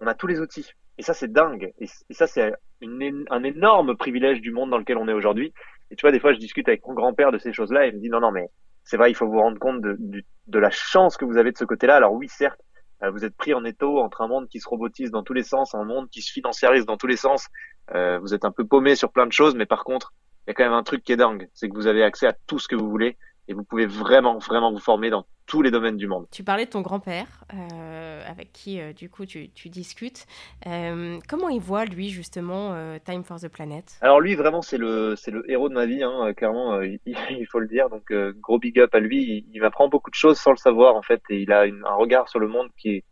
On 0.00 0.06
a 0.06 0.14
tous 0.14 0.26
les 0.26 0.40
outils. 0.40 0.70
Et 0.98 1.02
ça, 1.02 1.14
c'est 1.14 1.30
dingue. 1.32 1.72
Et, 1.78 1.86
ça, 2.10 2.26
c'est 2.26 2.52
un 2.82 3.42
énorme 3.42 3.96
privilège 3.96 4.40
du 4.40 4.50
monde 4.50 4.70
dans 4.70 4.78
lequel 4.78 4.98
on 4.98 5.08
est 5.08 5.12
aujourd'hui. 5.12 5.52
Et 5.90 5.96
tu 5.96 6.02
vois, 6.02 6.12
des 6.12 6.20
fois, 6.20 6.32
je 6.32 6.38
discute 6.38 6.68
avec 6.68 6.86
mon 6.86 6.94
grand-père 6.94 7.32
de 7.32 7.38
ces 7.38 7.52
choses-là 7.52 7.86
et 7.86 7.90
il 7.90 7.96
me 7.96 8.00
dit 8.00 8.08
non, 8.08 8.20
non, 8.20 8.30
mais 8.30 8.48
c'est 8.88 8.96
vrai, 8.96 9.10
il 9.10 9.14
faut 9.14 9.26
vous 9.26 9.38
rendre 9.38 9.58
compte 9.58 9.82
de, 9.82 10.58
la 10.58 10.70
chance 10.70 11.18
que 11.18 11.26
vous 11.26 11.36
avez 11.36 11.52
de 11.52 11.58
ce 11.58 11.64
côté-là. 11.64 11.96
Alors 11.96 12.14
oui, 12.14 12.26
certes, 12.26 12.58
euh, 13.02 13.10
vous 13.10 13.22
êtes 13.22 13.36
pris 13.36 13.52
en 13.52 13.62
étau 13.66 14.00
entre 14.00 14.22
un 14.22 14.28
monde 14.28 14.48
qui 14.48 14.60
se 14.60 14.68
robotise 14.68 15.10
dans 15.10 15.22
tous 15.22 15.34
les 15.34 15.42
sens, 15.42 15.74
un 15.74 15.84
monde 15.84 16.08
qui 16.08 16.22
se 16.22 16.32
financiarise 16.32 16.86
dans 16.86 16.96
tous 16.96 17.06
les 17.06 17.18
sens. 17.18 17.48
Euh, 17.94 18.18
vous 18.18 18.32
êtes 18.32 18.46
un 18.46 18.50
peu 18.50 18.66
paumé 18.66 18.94
sur 18.94 19.12
plein 19.12 19.26
de 19.26 19.32
choses, 19.32 19.54
mais 19.54 19.66
par 19.66 19.84
contre, 19.84 20.14
il 20.46 20.50
y 20.50 20.52
a 20.52 20.54
quand 20.54 20.64
même 20.64 20.72
un 20.72 20.82
truc 20.82 21.04
qui 21.04 21.12
est 21.12 21.16
dingue, 21.16 21.50
c'est 21.52 21.68
que 21.68 21.74
vous 21.74 21.86
avez 21.86 22.02
accès 22.02 22.26
à 22.26 22.32
tout 22.46 22.58
ce 22.58 22.66
que 22.66 22.76
vous 22.76 22.88
voulez 22.88 23.18
et 23.48 23.54
vous 23.54 23.64
pouvez 23.64 23.86
vraiment, 23.86 24.38
vraiment 24.38 24.70
vous 24.70 24.78
former 24.78 25.08
dans 25.08 25.24
tous 25.46 25.62
les 25.62 25.70
domaines 25.70 25.96
du 25.96 26.06
monde. 26.06 26.26
Tu 26.30 26.44
parlais 26.44 26.66
de 26.66 26.70
ton 26.70 26.82
grand-père, 26.82 27.26
euh, 27.54 28.22
avec 28.28 28.52
qui, 28.52 28.78
euh, 28.78 28.92
du 28.92 29.08
coup, 29.08 29.24
tu, 29.24 29.50
tu 29.50 29.70
discutes. 29.70 30.26
Euh, 30.66 31.18
comment 31.26 31.48
il 31.48 31.60
voit, 31.60 31.86
lui, 31.86 32.10
justement, 32.10 32.76
Time 33.04 33.24
for 33.24 33.40
the 33.40 33.48
Planet? 33.48 33.96
Alors, 34.02 34.20
lui, 34.20 34.34
vraiment, 34.34 34.60
c'est 34.60 34.76
le, 34.76 35.16
c'est 35.16 35.30
le 35.30 35.50
héros 35.50 35.70
de 35.70 35.74
ma 35.74 35.86
vie, 35.86 36.02
hein, 36.02 36.34
clairement, 36.34 36.82
il, 36.82 37.00
il, 37.06 37.46
faut 37.50 37.58
le 37.58 37.66
dire. 37.66 37.88
Donc, 37.88 38.12
gros 38.40 38.58
big 38.58 38.78
up 38.78 38.94
à 38.94 39.00
lui. 39.00 39.22
Il, 39.22 39.46
il 39.54 39.60
m'apprend 39.62 39.88
beaucoup 39.88 40.10
de 40.10 40.14
choses 40.14 40.38
sans 40.38 40.50
le 40.50 40.58
savoir, 40.58 40.94
en 40.94 41.02
fait, 41.02 41.22
et 41.30 41.40
il 41.40 41.50
a 41.50 41.64
une, 41.64 41.82
un 41.86 41.94
regard 41.94 42.28
sur 42.28 42.38
le 42.38 42.48
monde 42.48 42.68
qui 42.76 42.90
est, 42.90 43.04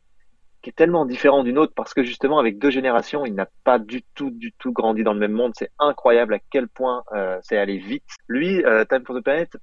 qui 0.60 0.68
est 0.68 0.74
tellement 0.74 1.06
différent 1.06 1.42
d'une 1.44 1.58
autre 1.58 1.72
parce 1.76 1.94
que 1.94 2.02
justement 2.02 2.40
avec 2.40 2.58
deux 2.58 2.70
générations, 2.70 3.24
il 3.24 3.34
n'a 3.34 3.46
pas 3.62 3.78
du 3.78 4.02
tout, 4.14 4.30
du 4.30 4.52
tout 4.58 4.72
grandi 4.72 5.04
dans 5.04 5.12
le 5.14 5.20
même 5.20 5.32
monde. 5.32 5.52
C'est 5.56 5.70
incroyable 5.78 6.34
à 6.34 6.38
quel 6.50 6.68
point 6.68 7.04
c'est 7.42 7.56
allé 7.56 7.78
vite. 7.78 8.04
Lui, 8.26 8.62
Time 8.90 9.04
for 9.06 9.16
the 9.16 9.22
Planet, 9.22 9.56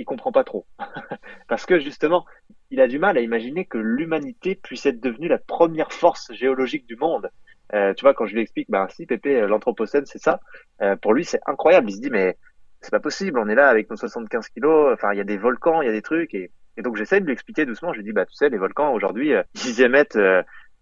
il 0.00 0.04
comprend 0.04 0.32
pas 0.32 0.44
trop. 0.44 0.66
Parce 1.48 1.66
que 1.66 1.78
justement, 1.78 2.24
il 2.70 2.80
a 2.80 2.88
du 2.88 2.98
mal 2.98 3.18
à 3.18 3.20
imaginer 3.20 3.66
que 3.66 3.78
l'humanité 3.78 4.54
puisse 4.54 4.86
être 4.86 5.00
devenue 5.00 5.28
la 5.28 5.38
première 5.38 5.92
force 5.92 6.32
géologique 6.32 6.86
du 6.86 6.96
monde. 6.96 7.30
Euh, 7.74 7.92
tu 7.94 8.04
vois, 8.04 8.14
quand 8.14 8.26
je 8.26 8.34
lui 8.34 8.40
explique, 8.40 8.70
bah 8.70 8.88
si, 8.90 9.06
Pépé, 9.06 9.42
euh, 9.42 9.46
l'Anthropocène, 9.46 10.06
c'est 10.06 10.18
ça. 10.18 10.40
Euh, 10.80 10.96
pour 10.96 11.12
lui, 11.12 11.24
c'est 11.24 11.40
incroyable. 11.46 11.90
Il 11.90 11.96
se 11.96 12.00
dit, 12.00 12.10
mais 12.10 12.36
c'est 12.80 12.90
pas 12.90 13.00
possible. 13.00 13.38
On 13.38 13.48
est 13.48 13.54
là 13.54 13.68
avec 13.68 13.90
nos 13.90 13.96
75 13.96 14.48
kilos. 14.48 14.92
Enfin, 14.92 15.12
il 15.12 15.18
y 15.18 15.20
a 15.20 15.24
des 15.24 15.36
volcans, 15.36 15.82
il 15.82 15.86
y 15.86 15.88
a 15.88 15.92
des 15.92 16.02
trucs. 16.02 16.34
Et, 16.34 16.50
et 16.78 16.82
donc, 16.82 16.96
j'essaie 16.96 17.20
de 17.20 17.26
lui 17.26 17.32
expliquer 17.32 17.66
doucement. 17.66 17.92
Je 17.92 17.98
lui 17.98 18.04
dis, 18.04 18.12
bah 18.12 18.24
tu 18.24 18.34
sais, 18.34 18.48
les 18.48 18.58
volcans 18.58 18.92
aujourd'hui, 18.92 19.34
euh, 19.34 19.42
ils 19.66 19.82
émettent 19.82 20.18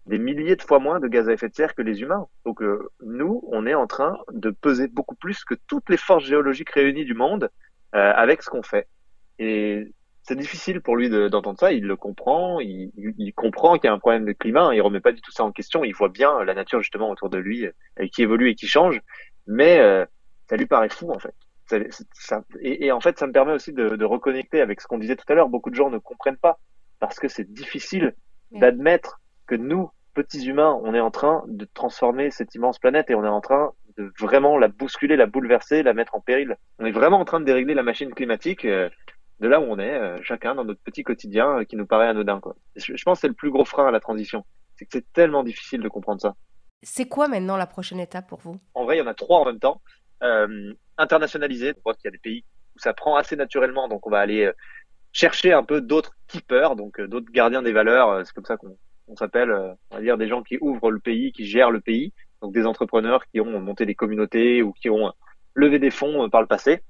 des 0.05 0.17
milliers 0.17 0.55
de 0.55 0.61
fois 0.63 0.79
moins 0.79 0.99
de 0.99 1.07
gaz 1.07 1.29
à 1.29 1.33
effet 1.33 1.49
de 1.49 1.55
serre 1.55 1.75
que 1.75 1.81
les 1.81 2.01
humains. 2.01 2.25
Donc, 2.45 2.61
nous, 3.03 3.43
on 3.51 3.67
est 3.67 3.75
en 3.75 3.85
train 3.85 4.17
de 4.31 4.49
peser 4.49 4.87
beaucoup 4.87 5.15
plus 5.15 5.43
que 5.43 5.55
toutes 5.67 5.89
les 5.89 5.97
forces 5.97 6.23
géologiques 6.23 6.71
réunies 6.71 7.05
du 7.05 7.13
monde 7.13 7.51
avec 7.91 8.41
ce 8.41 8.49
qu'on 8.49 8.63
fait. 8.63 8.87
Et 9.39 9.91
c'est 10.23 10.35
difficile 10.35 10.81
pour 10.81 10.95
lui 10.95 11.09
d'entendre 11.09 11.59
ça. 11.59 11.71
Il 11.71 11.85
le 11.85 11.95
comprend, 11.95 12.59
il, 12.59 12.91
il 12.95 13.33
comprend 13.33 13.77
qu'il 13.77 13.87
y 13.87 13.91
a 13.91 13.93
un 13.93 13.99
problème 13.99 14.25
de 14.25 14.33
climat. 14.33 14.75
Il 14.75 14.81
remet 14.81 14.99
pas 14.99 15.11
du 15.11 15.21
tout 15.21 15.31
ça 15.31 15.43
en 15.43 15.51
question. 15.51 15.83
Il 15.83 15.95
voit 15.95 16.09
bien 16.09 16.43
la 16.43 16.53
nature 16.53 16.81
justement 16.81 17.09
autour 17.09 17.29
de 17.29 17.37
lui 17.37 17.65
euh, 17.65 18.07
qui 18.11 18.21
évolue 18.21 18.49
et 18.49 18.55
qui 18.55 18.67
change, 18.67 19.01
mais 19.47 19.79
euh, 19.79 20.05
ça 20.47 20.55
lui 20.55 20.67
paraît 20.67 20.89
fou 20.89 21.11
en 21.11 21.19
fait. 21.19 21.33
Ça, 21.65 21.77
ça, 22.13 22.43
et, 22.61 22.85
et, 22.85 22.91
en 22.91 22.99
fait, 22.99 23.19
ça 23.19 23.27
me 23.27 23.31
permet 23.31 23.53
aussi 23.53 23.73
de, 23.73 23.95
de 23.95 24.05
reconnecter 24.05 24.59
avec 24.59 24.81
ce 24.81 24.87
qu'on 24.87 24.97
disait 24.97 25.15
tout 25.15 25.25
à 25.29 25.35
l'heure. 25.35 25.49
Beaucoup 25.49 25.69
de 25.69 25.75
gens 25.75 25.89
ne 25.89 25.99
comprennent 25.99 26.37
pas 26.37 26.59
parce 26.99 27.19
que 27.19 27.27
c'est 27.27 27.51
difficile 27.51 28.15
d'admettre 28.51 29.19
que 29.45 29.55
nous, 29.55 29.89
petits 30.13 30.45
humains, 30.47 30.79
on 30.83 30.93
est 30.93 30.99
en 30.99 31.11
train 31.11 31.43
de 31.47 31.67
transformer 31.73 32.31
cette 32.31 32.53
immense 32.55 32.79
planète 32.79 33.09
et 33.09 33.15
on 33.15 33.23
est 33.23 33.27
en 33.27 33.41
train 33.41 33.71
de 33.97 34.11
vraiment 34.19 34.57
la 34.57 34.67
bousculer, 34.67 35.15
la 35.15 35.25
bouleverser, 35.25 35.83
la 35.83 35.93
mettre 35.93 36.15
en 36.15 36.21
péril. 36.21 36.57
On 36.79 36.85
est 36.85 36.91
vraiment 36.91 37.19
en 37.19 37.25
train 37.25 37.39
de 37.39 37.45
dérégler 37.45 37.73
la 37.73 37.83
machine 37.83 38.13
climatique. 38.13 38.65
Euh, 38.65 38.89
de 39.39 39.47
là 39.47 39.59
où 39.59 39.63
on 39.63 39.79
est, 39.79 39.95
euh, 39.95 40.17
chacun 40.21 40.55
dans 40.55 40.65
notre 40.65 40.81
petit 40.81 41.03
quotidien 41.03 41.59
euh, 41.59 41.63
qui 41.63 41.75
nous 41.75 41.85
paraît 41.85 42.07
anodin. 42.07 42.39
Quoi. 42.39 42.55
Je, 42.75 42.91
pense 43.03 43.19
que 43.19 43.21
c'est 43.21 43.27
le 43.27 43.33
plus 43.33 43.51
gros 43.51 43.65
frein 43.65 43.87
à 43.87 43.91
la 43.91 43.99
transition. 43.99 44.45
C'est 44.75 44.85
que 44.85 44.91
c'est 44.93 45.13
tellement 45.13 45.43
difficile 45.43 45.81
de 45.81 45.87
comprendre 45.87 46.21
ça. 46.21 46.35
C'est 46.81 47.07
quoi 47.07 47.27
maintenant 47.27 47.57
la 47.57 47.67
prochaine 47.67 47.99
étape 47.99 48.27
pour 48.27 48.39
vous? 48.39 48.59
En 48.73 48.83
vrai, 48.85 48.97
il 48.97 48.99
y 48.99 49.01
en 49.01 49.07
a 49.07 49.13
trois 49.13 49.39
en 49.39 49.45
même 49.45 49.59
temps. 49.59 49.81
Euh, 50.23 50.73
internationaliser. 50.97 51.73
On 51.77 51.81
voit 51.85 51.93
qu'il 51.93 52.05
y 52.05 52.07
a 52.09 52.11
des 52.11 52.17
pays 52.17 52.43
où 52.75 52.79
ça 52.79 52.93
prend 52.93 53.15
assez 53.15 53.35
naturellement, 53.35 53.87
donc 53.87 54.05
on 54.05 54.09
va 54.09 54.19
aller 54.19 54.45
euh, 54.45 54.53
chercher 55.13 55.53
un 55.53 55.63
peu 55.63 55.81
d'autres 55.81 56.11
keepers, 56.27 56.75
donc 56.75 56.99
d'autres 57.01 57.31
gardiens 57.31 57.61
des 57.61 57.71
valeurs. 57.71 58.25
C'est 58.25 58.33
comme 58.33 58.45
ça 58.45 58.57
qu'on 58.57 58.77
on 59.07 59.15
s'appelle, 59.15 59.51
on 59.89 59.95
va 59.95 60.01
dire, 60.01 60.17
des 60.17 60.27
gens 60.27 60.43
qui 60.43 60.57
ouvrent 60.61 60.91
le 60.91 60.99
pays, 60.99 61.31
qui 61.31 61.45
gèrent 61.45 61.71
le 61.71 61.81
pays, 61.81 62.13
donc 62.41 62.53
des 62.53 62.65
entrepreneurs 62.65 63.25
qui 63.25 63.41
ont 63.41 63.59
monté 63.59 63.85
des 63.85 63.95
communautés 63.95 64.61
ou 64.61 64.71
qui 64.71 64.89
ont 64.89 65.11
levé 65.55 65.79
des 65.79 65.89
fonds 65.89 66.29
par 66.29 66.41
le 66.41 66.47
passé. 66.47 66.83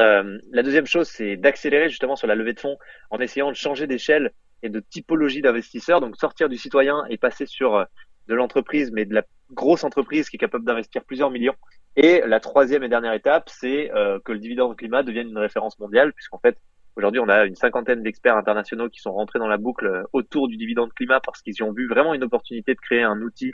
Euh, 0.00 0.38
la 0.50 0.62
deuxième 0.62 0.86
chose, 0.86 1.08
c'est 1.08 1.36
d'accélérer 1.36 1.88
justement 1.88 2.16
sur 2.16 2.26
la 2.26 2.34
levée 2.34 2.54
de 2.54 2.60
fonds 2.60 2.78
en 3.10 3.18
essayant 3.18 3.50
de 3.50 3.56
changer 3.56 3.86
d'échelle 3.86 4.32
et 4.62 4.70
de 4.70 4.80
typologie 4.80 5.42
d'investisseurs, 5.42 6.00
donc 6.00 6.16
sortir 6.16 6.48
du 6.48 6.56
citoyen 6.56 7.04
et 7.10 7.18
passer 7.18 7.46
sur 7.46 7.76
euh, 7.76 7.84
de 8.28 8.34
l'entreprise, 8.34 8.90
mais 8.92 9.04
de 9.04 9.14
la 9.14 9.24
grosse 9.52 9.84
entreprise 9.84 10.30
qui 10.30 10.36
est 10.36 10.38
capable 10.38 10.64
d'investir 10.64 11.04
plusieurs 11.04 11.30
millions. 11.30 11.54
Et 11.96 12.22
la 12.26 12.40
troisième 12.40 12.82
et 12.82 12.88
dernière 12.88 13.12
étape, 13.12 13.50
c'est 13.50 13.90
euh, 13.92 14.18
que 14.24 14.32
le 14.32 14.38
dividende 14.38 14.76
climat 14.76 15.02
devienne 15.02 15.28
une 15.28 15.38
référence 15.38 15.78
mondiale, 15.78 16.12
puisqu'en 16.12 16.38
fait, 16.38 16.56
aujourd'hui, 16.96 17.20
on 17.20 17.28
a 17.28 17.44
une 17.44 17.56
cinquantaine 17.56 18.02
d'experts 18.02 18.36
internationaux 18.36 18.88
qui 18.88 19.00
sont 19.00 19.12
rentrés 19.12 19.38
dans 19.38 19.48
la 19.48 19.58
boucle 19.58 20.04
autour 20.12 20.48
du 20.48 20.56
dividende 20.56 20.92
climat 20.94 21.20
parce 21.20 21.42
qu'ils 21.42 21.54
y 21.58 21.62
ont 21.62 21.72
vu 21.72 21.88
vraiment 21.88 22.14
une 22.14 22.22
opportunité 22.22 22.74
de 22.74 22.80
créer 22.80 23.02
un 23.02 23.20
outil 23.20 23.52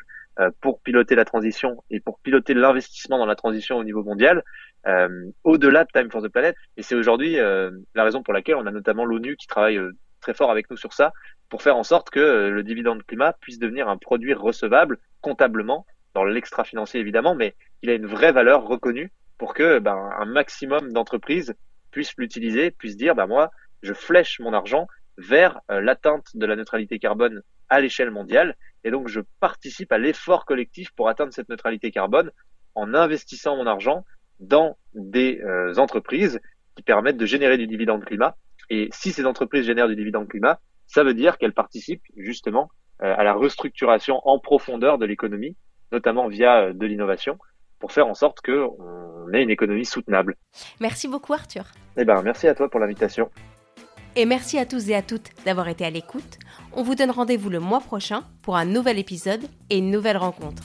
pour 0.60 0.80
piloter 0.80 1.14
la 1.14 1.24
transition 1.24 1.82
et 1.90 2.00
pour 2.00 2.18
piloter 2.20 2.52
l'investissement 2.52 3.18
dans 3.18 3.26
la 3.26 3.36
transition 3.36 3.76
au 3.76 3.84
niveau 3.84 4.02
mondial. 4.02 4.42
Euh, 4.86 5.32
au-delà 5.42 5.84
de 5.84 5.88
Time 5.92 6.10
for 6.12 6.22
the 6.22 6.28
Planet. 6.28 6.54
Et 6.76 6.82
c'est 6.82 6.94
aujourd'hui 6.94 7.40
euh, 7.40 7.72
la 7.96 8.04
raison 8.04 8.22
pour 8.22 8.32
laquelle 8.32 8.54
on 8.54 8.66
a 8.66 8.70
notamment 8.70 9.04
l'ONU 9.04 9.36
qui 9.36 9.48
travaille 9.48 9.78
euh, 9.78 9.90
très 10.20 10.32
fort 10.32 10.50
avec 10.50 10.70
nous 10.70 10.76
sur 10.76 10.92
ça, 10.92 11.12
pour 11.48 11.62
faire 11.62 11.76
en 11.76 11.82
sorte 11.82 12.10
que 12.10 12.48
le 12.48 12.62
dividende 12.62 13.02
climat 13.04 13.32
puisse 13.40 13.58
devenir 13.58 13.88
un 13.88 13.96
produit 13.96 14.32
recevable 14.32 14.98
comptablement, 15.22 15.86
dans 16.14 16.24
l'extra-financier 16.24 17.00
évidemment, 17.00 17.34
mais 17.34 17.56
il 17.82 17.90
a 17.90 17.94
une 17.94 18.06
vraie 18.06 18.32
valeur 18.32 18.64
reconnue 18.64 19.12
pour 19.38 19.54
que 19.54 19.80
ben, 19.80 20.10
un 20.18 20.24
maximum 20.24 20.92
d'entreprises 20.92 21.54
puissent 21.90 22.14
l'utiliser, 22.16 22.70
puissent 22.70 22.96
dire, 22.96 23.14
ben 23.14 23.26
moi, 23.26 23.50
je 23.82 23.92
flèche 23.92 24.38
mon 24.40 24.52
argent 24.52 24.86
vers 25.18 25.60
l'atteinte 25.68 26.28
de 26.34 26.46
la 26.46 26.56
neutralité 26.56 26.98
carbone 26.98 27.42
à 27.68 27.80
l'échelle 27.80 28.10
mondiale, 28.10 28.56
et 28.84 28.90
donc 28.90 29.08
je 29.08 29.20
participe 29.40 29.92
à 29.92 29.98
l'effort 29.98 30.44
collectif 30.44 30.90
pour 30.92 31.08
atteindre 31.08 31.32
cette 31.32 31.48
neutralité 31.48 31.90
carbone 31.90 32.30
en 32.74 32.94
investissant 32.94 33.56
mon 33.56 33.66
argent 33.66 34.04
dans 34.38 34.76
des 34.94 35.40
euh, 35.40 35.74
entreprises 35.78 36.40
qui 36.76 36.82
permettent 36.82 37.16
de 37.16 37.26
générer 37.26 37.56
du 37.56 37.66
dividende 37.66 38.04
climat. 38.04 38.36
Et 38.70 38.88
si 38.92 39.12
ces 39.12 39.26
entreprises 39.26 39.64
génèrent 39.64 39.88
du 39.88 39.96
dividende 39.96 40.28
climat, 40.28 40.60
ça 40.86 41.02
veut 41.02 41.14
dire 41.14 41.38
qu'elles 41.38 41.54
participent 41.54 42.04
justement 42.16 42.70
euh, 43.02 43.14
à 43.16 43.24
la 43.24 43.34
restructuration 43.34 44.20
en 44.24 44.38
profondeur 44.38 44.98
de 44.98 45.06
l'économie, 45.06 45.56
notamment 45.90 46.28
via 46.28 46.66
euh, 46.66 46.72
de 46.72 46.86
l'innovation, 46.86 47.38
pour 47.78 47.92
faire 47.92 48.06
en 48.06 48.14
sorte 48.14 48.40
qu'on 48.40 49.32
ait 49.32 49.42
une 49.42 49.50
économie 49.50 49.84
soutenable. 49.84 50.36
Merci 50.80 51.08
beaucoup 51.08 51.34
Arthur. 51.34 51.64
Eh 51.96 52.04
ben, 52.04 52.22
merci 52.22 52.48
à 52.48 52.54
toi 52.54 52.70
pour 52.70 52.80
l'invitation. 52.80 53.30
Et 54.18 54.24
merci 54.24 54.58
à 54.58 54.64
tous 54.64 54.88
et 54.88 54.94
à 54.94 55.02
toutes 55.02 55.28
d'avoir 55.44 55.68
été 55.68 55.84
à 55.84 55.90
l'écoute. 55.90 56.38
On 56.72 56.82
vous 56.82 56.94
donne 56.94 57.10
rendez-vous 57.10 57.50
le 57.50 57.60
mois 57.60 57.80
prochain 57.80 58.24
pour 58.40 58.56
un 58.56 58.64
nouvel 58.64 58.98
épisode 58.98 59.42
et 59.68 59.76
une 59.76 59.90
nouvelle 59.90 60.16
rencontre. 60.16 60.62